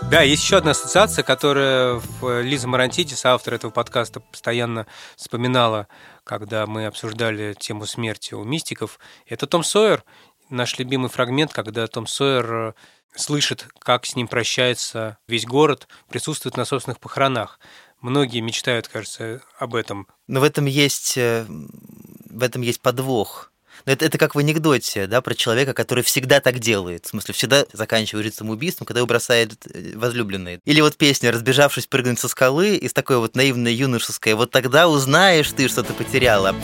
Да, 0.08 0.22
есть 0.22 0.44
еще 0.44 0.58
одна 0.58 0.70
ассоциация, 0.70 1.24
которая 1.24 2.00
Лиза 2.22 2.68
Марантидис, 2.68 3.26
автор 3.26 3.54
этого 3.54 3.72
подкаста, 3.72 4.20
постоянно 4.20 4.86
вспоминала, 5.16 5.88
когда 6.22 6.64
мы 6.66 6.86
обсуждали 6.86 7.56
тему 7.58 7.86
смерти 7.86 8.32
у 8.34 8.44
мистиков. 8.44 9.00
Это 9.26 9.48
Том 9.48 9.64
Сойер, 9.64 10.04
наш 10.48 10.78
любимый 10.78 11.10
фрагмент, 11.10 11.52
когда 11.52 11.88
Том 11.88 12.06
Сойер 12.06 12.54
э, 12.54 12.72
слышит, 13.16 13.66
как 13.80 14.06
с 14.06 14.14
ним 14.14 14.28
прощается 14.28 15.18
весь 15.26 15.44
город, 15.44 15.88
присутствует 16.08 16.56
на 16.56 16.64
собственных 16.64 17.00
похоронах. 17.00 17.58
Многие 18.00 18.40
мечтают, 18.40 18.86
кажется, 18.86 19.42
об 19.58 19.74
этом. 19.74 20.06
Но 20.28 20.38
в 20.38 20.44
этом 20.44 20.66
есть, 20.66 21.18
э, 21.18 21.46
в 21.48 22.42
этом 22.44 22.62
есть 22.62 22.80
подвох. 22.80 23.50
Но 23.84 23.92
это, 23.92 24.04
это 24.04 24.18
как 24.18 24.34
в 24.34 24.38
анекдоте, 24.38 25.06
да, 25.06 25.20
про 25.20 25.34
человека, 25.34 25.74
который 25.74 26.02
всегда 26.02 26.40
так 26.40 26.58
делает. 26.58 27.06
В 27.06 27.08
смысле, 27.10 27.34
всегда 27.34 27.66
заканчивает 27.72 28.34
самоубийством, 28.34 28.86
когда 28.86 29.00
его 29.00 29.06
бросает 29.06 29.54
э, 29.72 29.92
возлюбленный. 29.94 30.60
Или 30.64 30.80
вот 30.80 30.96
песня 30.96 31.30
«Разбежавшись 31.32 31.86
прыгнуть 31.86 32.18
со 32.18 32.28
скалы» 32.28 32.76
из 32.76 32.92
такой 32.92 33.18
вот 33.18 33.36
наивной 33.36 33.74
юношеской 33.74 34.34
«Вот 34.34 34.50
тогда 34.50 34.88
узнаешь 34.88 35.50
ты, 35.52 35.68
что 35.68 35.82
ты 35.82 35.92
потеряла». 35.92 36.54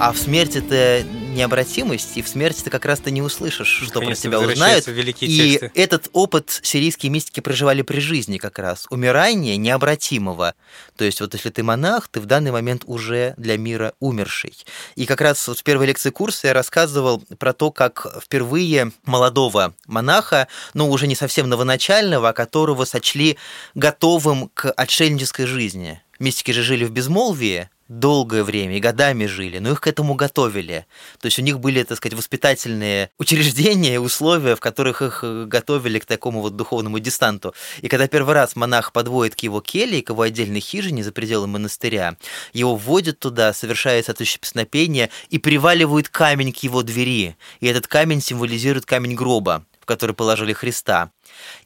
А 0.00 0.12
в 0.12 0.16
смерти-то 0.16 1.04
необратимость, 1.38 2.16
и 2.16 2.22
в 2.22 2.28
смерти 2.28 2.62
ты 2.62 2.70
как 2.70 2.84
раз-то 2.84 3.10
не 3.10 3.22
услышишь, 3.22 3.68
что 3.86 4.00
про 4.00 4.14
тебя 4.14 4.40
узнают. 4.40 4.86
И 4.88 5.58
тексты. 5.58 5.70
этот 5.74 6.08
опыт 6.12 6.60
сирийские 6.62 7.10
мистики 7.10 7.40
проживали 7.40 7.82
при 7.82 8.00
жизни 8.00 8.38
как 8.38 8.58
раз. 8.58 8.86
Умирание 8.90 9.56
необратимого. 9.56 10.54
То 10.96 11.04
есть 11.04 11.20
вот 11.20 11.34
если 11.34 11.50
ты 11.50 11.62
монах, 11.62 12.08
ты 12.08 12.20
в 12.20 12.26
данный 12.26 12.50
момент 12.50 12.82
уже 12.86 13.34
для 13.36 13.56
мира 13.56 13.94
умерший. 14.00 14.54
И 14.96 15.06
как 15.06 15.20
раз 15.20 15.46
вот 15.46 15.60
в 15.60 15.62
первой 15.62 15.86
лекции 15.86 16.10
курса 16.10 16.48
я 16.48 16.52
рассказывал 16.52 17.22
про 17.38 17.52
то, 17.52 17.70
как 17.70 18.06
впервые 18.22 18.92
молодого 19.06 19.74
монаха, 19.86 20.48
но 20.74 20.90
уже 20.90 21.06
не 21.06 21.14
совсем 21.14 21.48
новоначального, 21.48 22.30
а 22.30 22.32
которого 22.32 22.84
сочли 22.84 23.38
готовым 23.74 24.50
к 24.54 24.70
отшельнической 24.72 25.46
жизни. 25.46 26.02
Мистики 26.18 26.50
же 26.50 26.62
жили 26.62 26.84
в 26.84 26.90
безмолвии, 26.90 27.70
долгое 27.88 28.44
время 28.44 28.76
и 28.76 28.80
годами 28.80 29.26
жили, 29.26 29.58
но 29.58 29.70
их 29.72 29.80
к 29.80 29.86
этому 29.86 30.14
готовили. 30.14 30.86
То 31.20 31.26
есть 31.26 31.38
у 31.38 31.42
них 31.42 31.58
были, 31.58 31.82
так 31.82 31.96
сказать, 31.96 32.16
воспитательные 32.16 33.10
учреждения, 33.18 33.98
условия, 33.98 34.56
в 34.56 34.60
которых 34.60 35.02
их 35.02 35.20
э, 35.22 35.44
готовили 35.46 35.98
к 35.98 36.04
такому 36.04 36.40
вот 36.40 36.56
духовному 36.56 36.98
дистанту. 36.98 37.54
И 37.80 37.88
когда 37.88 38.06
первый 38.06 38.34
раз 38.34 38.56
монах 38.56 38.92
подводит 38.92 39.34
к 39.34 39.40
его 39.40 39.60
келье, 39.60 40.02
к 40.02 40.10
его 40.10 40.22
отдельной 40.22 40.60
хижине 40.60 41.02
за 41.02 41.12
пределы 41.12 41.46
монастыря, 41.46 42.16
его 42.52 42.76
вводят 42.76 43.18
туда, 43.18 43.52
совершает 43.52 44.06
соответствующее 44.06 44.40
песнопение 44.40 45.10
и 45.30 45.38
приваливают 45.38 46.08
камень 46.08 46.52
к 46.52 46.58
его 46.58 46.82
двери. 46.82 47.36
И 47.60 47.66
этот 47.66 47.86
камень 47.86 48.20
символизирует 48.20 48.84
камень 48.84 49.14
гроба 49.14 49.64
который 49.88 50.14
положили 50.14 50.52
Христа. 50.52 51.10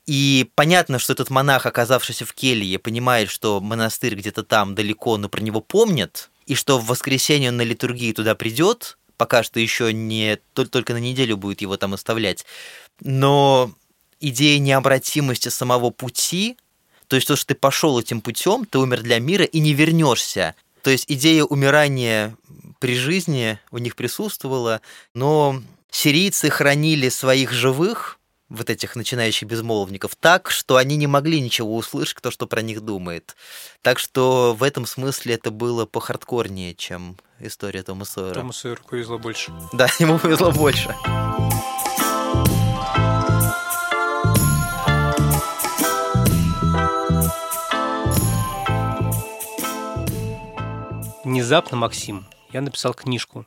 И 0.07 0.49
понятно, 0.55 1.01
что 1.01 1.13
этот 1.13 1.29
монах, 1.29 1.67
оказавшийся 1.67 2.25
в 2.25 2.33
келье, 2.33 2.79
понимает, 2.79 3.29
что 3.29 3.61
монастырь 3.61 4.15
где-то 4.15 4.45
там 4.45 4.77
далеко, 4.77 5.17
но 5.17 5.29
про 5.29 5.43
него 5.43 5.61
помнят, 5.61 6.31
и 6.47 6.55
что 6.55 6.79
в 6.79 6.87
воскресенье 6.87 7.51
он 7.51 7.57
на 7.57 7.63
литургии 7.63 8.13
туда 8.13 8.37
придет, 8.37 8.97
пока 9.17 9.43
что 9.43 9.59
еще 9.59 9.93
не 9.93 10.39
только 10.55 10.93
на 10.95 10.99
неделю 10.99 11.37
будет 11.37 11.61
его 11.61 11.77
там 11.77 11.95
оставлять. 11.95 12.47
Но 13.01 13.73
идея 14.21 14.61
необратимости 14.61 15.49
самого 15.49 15.91
пути, 15.91 16.57
то 17.09 17.17
есть 17.17 17.27
то, 17.27 17.35
что 17.35 17.49
ты 17.49 17.55
пошел 17.57 17.99
этим 17.99 18.21
путем, 18.21 18.67
ты 18.67 18.79
умер 18.79 19.03
для 19.03 19.19
мира 19.19 19.45
и 19.45 19.59
не 19.59 19.75
вернешься. 19.75 20.55
То 20.83 20.91
есть 20.91 21.07
идея 21.09 21.43
умирания 21.45 22.37
при 22.79 22.95
жизни 22.95 23.59
у 23.73 23.79
них 23.79 23.97
присутствовала, 23.97 24.81
но 25.13 25.61
сирийцы 25.93 26.51
хранили 26.51 27.09
своих 27.09 27.53
живых, 27.53 28.19
вот 28.49 28.69
этих 28.69 28.97
начинающих 28.97 29.49
безмолвников, 29.49 30.17
так, 30.17 30.51
что 30.51 30.77
они 30.77 30.97
не 30.97 31.07
могли 31.07 31.41
ничего 31.41 31.77
услышать, 31.77 32.15
кто 32.15 32.31
что 32.31 32.47
про 32.47 32.61
них 32.61 32.81
думает. 32.81 33.37
Так 33.83 33.99
что 33.99 34.55
в 34.59 34.63
этом 34.63 34.85
смысле 34.85 35.35
это 35.35 35.51
было 35.51 35.87
похардкорнее, 35.87 36.75
чем 36.75 37.17
история 37.39 37.83
Тома 37.83 38.05
Сойера. 38.05 38.35
Тому 38.35 38.53
Сойеру 38.53 38.83
повезло 38.89 39.19
больше. 39.19 39.53
Да, 39.73 39.87
ему 39.99 40.19
повезло 40.19 40.51
больше. 40.51 40.95
Внезапно, 51.25 51.77
Максим, 51.77 52.27
я 52.51 52.61
написал 52.61 52.93
книжку. 52.93 53.47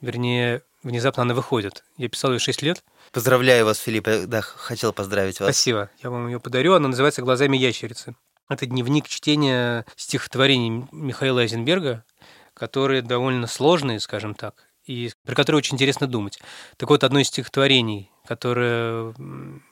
Вернее, 0.00 0.62
внезапно 0.82 1.22
она 1.22 1.34
выходит. 1.34 1.84
Я 1.96 2.08
писал 2.08 2.32
ее 2.32 2.38
6 2.38 2.62
лет. 2.62 2.82
Поздравляю 3.12 3.64
вас, 3.64 3.78
Филипп. 3.78 4.08
Да, 4.26 4.40
хотел 4.40 4.92
поздравить 4.92 5.40
вас. 5.40 5.48
Спасибо. 5.48 5.90
Я 6.02 6.10
вам 6.10 6.28
ее 6.28 6.40
подарю. 6.40 6.74
Она 6.74 6.88
называется 6.88 7.22
«Глазами 7.22 7.56
ящерицы». 7.56 8.14
Это 8.48 8.66
дневник 8.66 9.06
чтения 9.06 9.84
стихотворений 9.96 10.84
Михаила 10.90 11.42
Айзенберга, 11.42 12.04
которые 12.54 13.00
довольно 13.00 13.46
сложные, 13.46 14.00
скажем 14.00 14.34
так, 14.34 14.54
и 14.84 15.12
про 15.24 15.36
которые 15.36 15.58
очень 15.58 15.76
интересно 15.76 16.08
думать. 16.08 16.40
Так 16.76 16.90
вот, 16.90 17.04
одно 17.04 17.20
из 17.20 17.28
стихотворений, 17.28 18.10
которое 18.26 19.14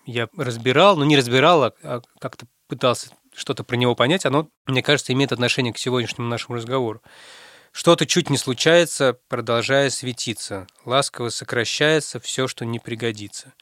я 0.07 0.29
разбирал, 0.37 0.97
ну 0.97 1.05
не 1.05 1.17
разбирал, 1.17 1.65
а, 1.65 1.73
а 1.83 2.03
как-то 2.21 2.47
пытался 2.69 3.11
что-то 3.35 3.65
про 3.65 3.77
него 3.77 3.95
понять, 3.95 4.27
оно, 4.27 4.49
мне 4.67 4.83
кажется, 4.83 5.13
имеет 5.13 5.33
отношение 5.33 5.73
к 5.73 5.79
сегодняшнему 5.79 6.29
нашему 6.29 6.57
разговору. 6.57 7.03
Что-то 7.73 8.07
чуть 8.07 8.31
не 8.31 8.39
случается, 8.39 9.19
продолжая 9.29 9.91
светиться. 9.91 10.67
Ласково 10.85 11.29
сокращается 11.29 12.19
все, 12.21 12.49
что 12.49 12.65
не 12.65 12.79
пригодится. 12.79 13.53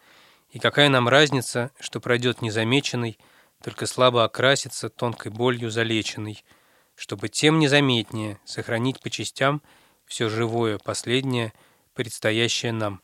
И 0.50 0.58
какая 0.58 0.88
нам 0.88 1.08
разница, 1.08 1.70
что 1.80 2.00
пройдет 2.00 2.40
незамеченный, 2.40 3.18
только 3.62 3.86
слабо 3.86 4.24
окрасится 4.24 4.88
тонкой 4.88 5.32
болью 5.32 5.70
залеченный, 5.70 6.44
чтобы 6.94 7.28
тем 7.28 7.58
незаметнее 7.58 8.38
сохранить 8.44 9.00
по 9.00 9.10
частям 9.10 9.60
все 10.06 10.28
живое, 10.28 10.78
последнее, 10.78 11.52
предстоящее 11.94 12.72
нам. 12.72 13.02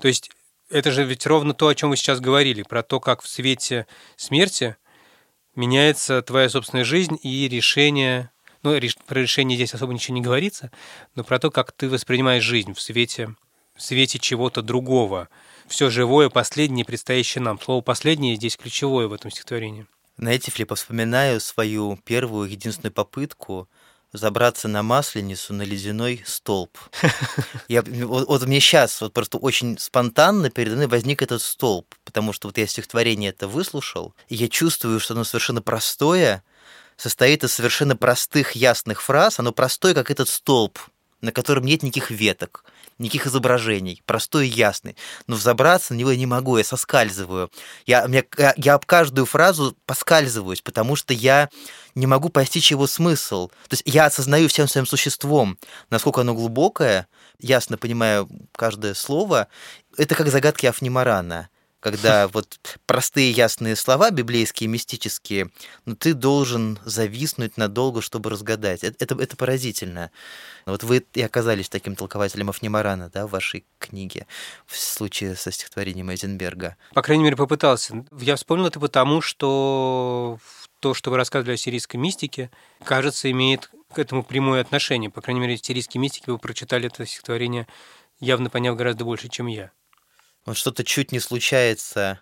То 0.00 0.08
есть 0.08 0.30
это 0.70 0.90
же 0.90 1.04
ведь 1.04 1.26
ровно 1.26 1.54
то, 1.54 1.68
о 1.68 1.74
чем 1.74 1.90
вы 1.90 1.96
сейчас 1.96 2.20
говорили, 2.20 2.62
про 2.62 2.82
то, 2.82 3.00
как 3.00 3.22
в 3.22 3.28
свете 3.28 3.86
смерти 4.16 4.76
меняется 5.54 6.22
твоя 6.22 6.48
собственная 6.48 6.84
жизнь 6.84 7.18
и 7.22 7.48
решение 7.48 8.30
ну, 8.62 8.78
про 9.06 9.20
решение 9.20 9.56
здесь 9.56 9.74
особо 9.74 9.92
ничего 9.92 10.14
не 10.14 10.22
говорится, 10.22 10.70
но 11.14 11.24
про 11.24 11.38
то, 11.38 11.50
как 11.50 11.72
ты 11.72 11.88
воспринимаешь 11.88 12.44
жизнь 12.44 12.74
в 12.74 12.80
свете, 12.80 13.34
в 13.74 13.82
свете 13.82 14.18
чего-то 14.18 14.62
другого. 14.62 15.28
Все 15.68 15.90
живое, 15.90 16.28
последнее, 16.28 16.84
предстоящее 16.84 17.42
нам. 17.42 17.60
Слово 17.60 17.80
«последнее» 17.82 18.36
здесь 18.36 18.56
ключевое 18.56 19.08
в 19.08 19.12
этом 19.12 19.30
стихотворении. 19.30 19.86
Знаете, 20.16 20.50
Флипа, 20.50 20.76
вспоминаю 20.76 21.40
свою 21.40 21.98
первую 22.04 22.48
единственную 22.48 22.92
попытку 22.92 23.68
забраться 24.12 24.68
на 24.68 24.82
масленицу 24.82 25.52
на 25.52 25.62
ледяной 25.62 26.22
столб. 26.24 26.78
Я, 27.68 27.82
вот, 27.82 28.26
вот 28.26 28.46
мне 28.46 28.60
сейчас 28.60 29.00
вот 29.00 29.12
просто 29.12 29.38
очень 29.38 29.78
спонтанно 29.78 30.50
передо 30.50 30.76
мной 30.76 30.86
возник 30.86 31.22
этот 31.22 31.42
столб, 31.42 31.94
потому 32.04 32.32
что 32.32 32.48
вот 32.48 32.56
я 32.58 32.66
стихотворение 32.66 33.30
это 33.30 33.48
выслушал, 33.48 34.14
и 34.28 34.36
я 34.36 34.48
чувствую, 34.48 35.00
что 35.00 35.14
оно 35.14 35.24
совершенно 35.24 35.60
простое, 35.60 36.42
состоит 36.96 37.44
из 37.44 37.52
совершенно 37.52 37.96
простых, 37.96 38.52
ясных 38.52 39.02
фраз. 39.02 39.38
Оно 39.38 39.52
простое, 39.52 39.94
как 39.94 40.10
этот 40.10 40.28
столб, 40.28 40.78
на 41.20 41.32
котором 41.32 41.64
нет 41.64 41.82
никаких 41.82 42.10
веток, 42.10 42.64
никаких 42.98 43.26
изображений, 43.26 44.02
простой 44.06 44.48
и 44.48 44.50
ясный. 44.50 44.96
Но 45.26 45.36
взобраться 45.36 45.92
на 45.92 45.98
него 45.98 46.10
я 46.10 46.16
не 46.16 46.26
могу, 46.26 46.56
я 46.56 46.64
соскальзываю. 46.64 47.50
Я, 47.86 48.06
я, 48.38 48.54
я 48.56 48.74
об 48.74 48.86
каждую 48.86 49.26
фразу 49.26 49.76
поскальзываюсь, 49.86 50.62
потому 50.62 50.96
что 50.96 51.12
я 51.12 51.48
не 51.94 52.06
могу 52.06 52.28
постичь 52.28 52.70
его 52.70 52.86
смысл. 52.86 53.48
То 53.68 53.74
есть 53.74 53.82
я 53.86 54.06
осознаю 54.06 54.48
всем 54.48 54.68
своим 54.68 54.86
существом, 54.86 55.58
насколько 55.90 56.22
оно 56.22 56.34
глубокое, 56.34 57.08
ясно 57.38 57.76
понимаю 57.76 58.28
каждое 58.52 58.94
слово. 58.94 59.48
Это 59.96 60.14
как 60.14 60.28
загадки 60.28 60.66
Афнимарана 60.66 61.48
когда 61.86 62.26
вот 62.26 62.58
простые 62.84 63.30
ясные 63.30 63.76
слова 63.76 64.10
библейские, 64.10 64.68
мистические, 64.68 65.50
но 65.84 65.94
ты 65.94 66.14
должен 66.14 66.80
зависнуть 66.84 67.56
надолго, 67.56 68.02
чтобы 68.02 68.28
разгадать. 68.28 68.82
Это, 68.82 69.04
это, 69.04 69.22
это 69.22 69.36
поразительно. 69.36 70.10
Вот 70.66 70.82
вы 70.82 71.06
и 71.14 71.22
оказались 71.22 71.68
таким 71.68 71.94
толкователем 71.94 72.50
Афнимарана, 72.50 73.08
да, 73.14 73.28
в 73.28 73.30
вашей 73.30 73.64
книге, 73.78 74.26
в 74.66 74.76
случае 74.76 75.36
со 75.36 75.52
стихотворением 75.52 76.10
Эйзенберга. 76.10 76.76
По 76.92 77.02
крайней 77.02 77.22
мере, 77.22 77.36
попытался. 77.36 78.04
Я 78.18 78.34
вспомнил 78.34 78.66
это 78.66 78.80
потому, 78.80 79.20
что 79.20 80.40
то, 80.80 80.92
что 80.92 81.12
вы 81.12 81.18
рассказывали 81.18 81.54
о 81.54 81.56
сирийской 81.56 81.98
мистике, 81.98 82.50
кажется, 82.82 83.30
имеет 83.30 83.70
к 83.92 84.00
этому 84.00 84.24
прямое 84.24 84.60
отношение. 84.60 85.08
По 85.08 85.20
крайней 85.20 85.40
мере, 85.40 85.56
сирийские 85.56 86.00
мистики 86.00 86.30
вы 86.30 86.38
прочитали 86.38 86.88
это 86.88 87.06
стихотворение, 87.06 87.68
явно 88.18 88.50
поняв 88.50 88.74
гораздо 88.74 89.04
больше, 89.04 89.28
чем 89.28 89.46
я. 89.46 89.70
Вот 90.46 90.56
что-то 90.56 90.84
чуть 90.84 91.10
не 91.10 91.18
случается, 91.18 92.20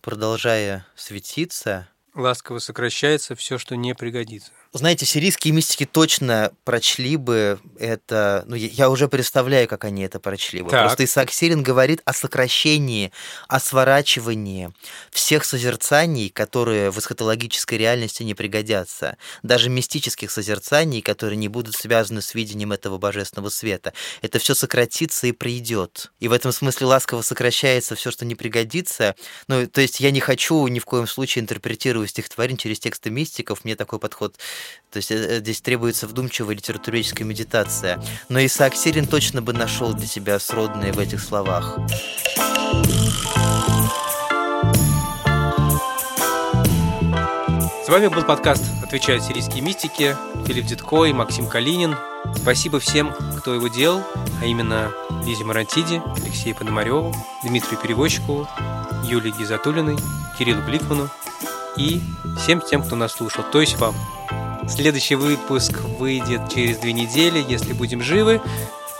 продолжая 0.00 0.86
светиться. 0.96 1.88
Ласково 2.14 2.58
сокращается 2.58 3.34
все, 3.34 3.58
что 3.58 3.76
не 3.76 3.94
пригодится. 3.94 4.50
Знаете, 4.72 5.06
сирийские 5.06 5.54
мистики 5.54 5.86
точно 5.86 6.52
прочли 6.64 7.16
бы 7.16 7.58
это... 7.78 8.44
Ну, 8.46 8.56
я 8.56 8.90
уже 8.90 9.08
представляю, 9.08 9.68
как 9.68 9.84
они 9.84 10.02
это 10.02 10.20
прочли 10.20 10.62
бы. 10.62 10.70
Так. 10.70 10.86
Просто 10.86 11.04
Исаак 11.04 11.32
Сирин 11.32 11.62
говорит 11.62 12.02
о 12.04 12.12
сокращении, 12.12 13.12
о 13.48 13.58
сворачивании 13.58 14.72
всех 15.10 15.44
созерцаний, 15.44 16.28
которые 16.28 16.90
в 16.90 16.98
эсхатологической 16.98 17.78
реальности 17.78 18.22
не 18.22 18.34
пригодятся. 18.34 19.16
Даже 19.42 19.70
мистических 19.70 20.30
созерцаний, 20.30 21.00
которые 21.00 21.36
не 21.36 21.48
будут 21.48 21.74
связаны 21.74 22.20
с 22.20 22.34
видением 22.34 22.72
этого 22.72 22.98
божественного 22.98 23.50
света. 23.50 23.92
Это 24.20 24.38
все 24.38 24.54
сократится 24.54 25.26
и 25.26 25.32
придет. 25.32 26.12
И 26.20 26.28
в 26.28 26.32
этом 26.32 26.52
смысле 26.52 26.86
ласково 26.86 27.22
сокращается 27.22 27.94
все, 27.94 28.10
что 28.10 28.24
не 28.24 28.34
пригодится. 28.34 29.14
Ну, 29.48 29.66
то 29.66 29.80
есть 29.80 30.00
я 30.00 30.10
не 30.10 30.20
хочу 30.20 30.66
ни 30.66 30.80
в 30.80 30.84
коем 30.84 31.06
случае 31.06 31.42
интерпретировать 31.42 32.10
стихотворение 32.10 32.58
через 32.58 32.78
тексты 32.78 33.10
мистиков. 33.10 33.64
Мне 33.64 33.76
такой 33.76 33.98
подход 33.98 34.36
то 34.90 34.98
есть 34.98 35.10
э, 35.10 35.40
здесь 35.40 35.60
требуется 35.60 36.06
вдумчивая 36.06 36.54
литературоведческая 36.54 37.26
медитация. 37.26 38.02
Но 38.28 38.44
Исаак 38.44 38.74
Сирин 38.74 39.06
точно 39.06 39.42
бы 39.42 39.52
нашел 39.52 39.92
для 39.92 40.06
себя 40.06 40.38
сродные 40.38 40.92
в 40.92 40.98
этих 40.98 41.20
словах. 41.20 41.78
С 47.84 47.88
вами 47.88 48.08
был 48.08 48.24
подкаст 48.24 48.64
«Отвечают 48.82 49.22
сирийские 49.22 49.60
мистики» 49.62 50.16
Филипп 50.46 50.66
Дедко 50.66 51.04
и 51.04 51.12
Максим 51.12 51.46
Калинин. 51.46 51.94
Спасибо 52.34 52.80
всем, 52.80 53.14
кто 53.38 53.54
его 53.54 53.68
делал, 53.68 54.02
а 54.40 54.44
именно 54.44 54.92
Лизе 55.24 55.44
Марантиди, 55.44 56.02
Алексею 56.16 56.56
Пономареву, 56.56 57.14
Дмитрию 57.44 57.78
Перевозчикову, 57.80 58.48
Юлии 59.04 59.32
Гизатулиной, 59.38 59.98
Кириллу 60.36 60.62
Бликману 60.62 61.08
и 61.76 62.00
всем 62.40 62.60
тем, 62.60 62.82
кто 62.82 62.96
нас 62.96 63.12
слушал, 63.12 63.44
то 63.52 63.60
есть 63.60 63.76
вам. 63.76 63.94
Следующий 64.68 65.14
выпуск 65.14 65.80
выйдет 65.98 66.48
через 66.52 66.78
две 66.78 66.92
недели, 66.92 67.44
если 67.48 67.72
будем 67.72 68.02
живы. 68.02 68.40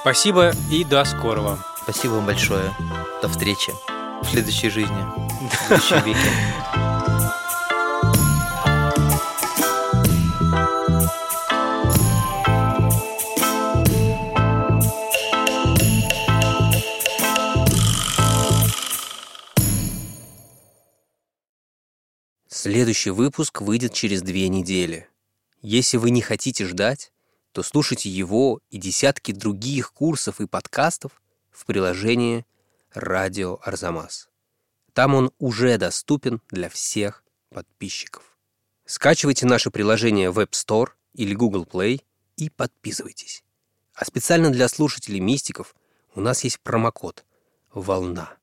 Спасибо 0.01 0.53
и 0.71 0.85
до 0.85 1.05
скорого. 1.05 1.59
Спасибо 1.83 2.13
вам 2.15 2.27
большое. 2.27 2.73
До 3.21 3.29
встречи 3.29 3.73
в 4.23 4.27
следующей 4.29 4.71
жизни, 4.71 4.97
в 5.51 5.81
следующем 5.81 6.05
веке. 6.05 6.19
Следующий 22.49 23.11
выпуск 23.11 23.61
выйдет 23.61 23.93
через 23.93 24.23
две 24.23 24.49
недели. 24.49 25.09
Если 25.69 25.97
вы 25.97 26.11
не 26.11 26.23
хотите 26.23 26.65
ждать, 26.65 27.11
то 27.51 27.65
слушайте 27.65 28.09
его 28.09 28.61
и 28.71 28.79
десятки 28.79 29.33
других 29.33 29.93
курсов 29.93 30.41
и 30.41 30.47
подкастов 30.47 31.21
в 31.51 31.67
приложении 31.67 32.47
«Радио 32.95 33.59
Арзамас». 33.65 34.29
Там 34.93 35.17
он 35.17 35.33
уже 35.41 35.77
доступен 35.77 36.41
для 36.51 36.69
всех 36.69 37.25
подписчиков. 37.51 38.39
Скачивайте 38.85 39.45
наше 39.45 39.73
приложение 39.73 40.31
в 40.31 40.39
App 40.39 40.51
Store 40.51 40.91
или 41.15 41.35
Google 41.35 41.65
Play 41.65 42.01
и 42.37 42.49
подписывайтесь. 42.49 43.43
А 43.93 44.05
специально 44.05 44.51
для 44.51 44.69
слушателей 44.69 45.19
мистиков 45.19 45.75
у 46.15 46.21
нас 46.21 46.45
есть 46.45 46.61
промокод 46.61 47.25
«Волна». 47.75 48.37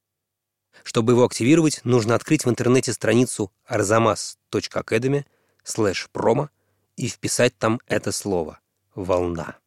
Чтобы 0.84 1.14
его 1.14 1.24
активировать, 1.24 1.86
нужно 1.86 2.16
открыть 2.16 2.44
в 2.44 2.50
интернете 2.50 2.92
страницу 2.92 3.50
arzamas.academy 3.66 5.24
slash 5.64 6.10
promo 6.14 6.50
и 6.96 7.08
вписать 7.08 7.58
там 7.58 7.80
это 7.88 8.12
слово 8.12 8.60
«волна». 8.96 9.58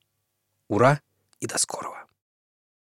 Ура 0.69 1.01
и 1.41 1.47
до 1.47 1.59
скорого! 1.59 2.06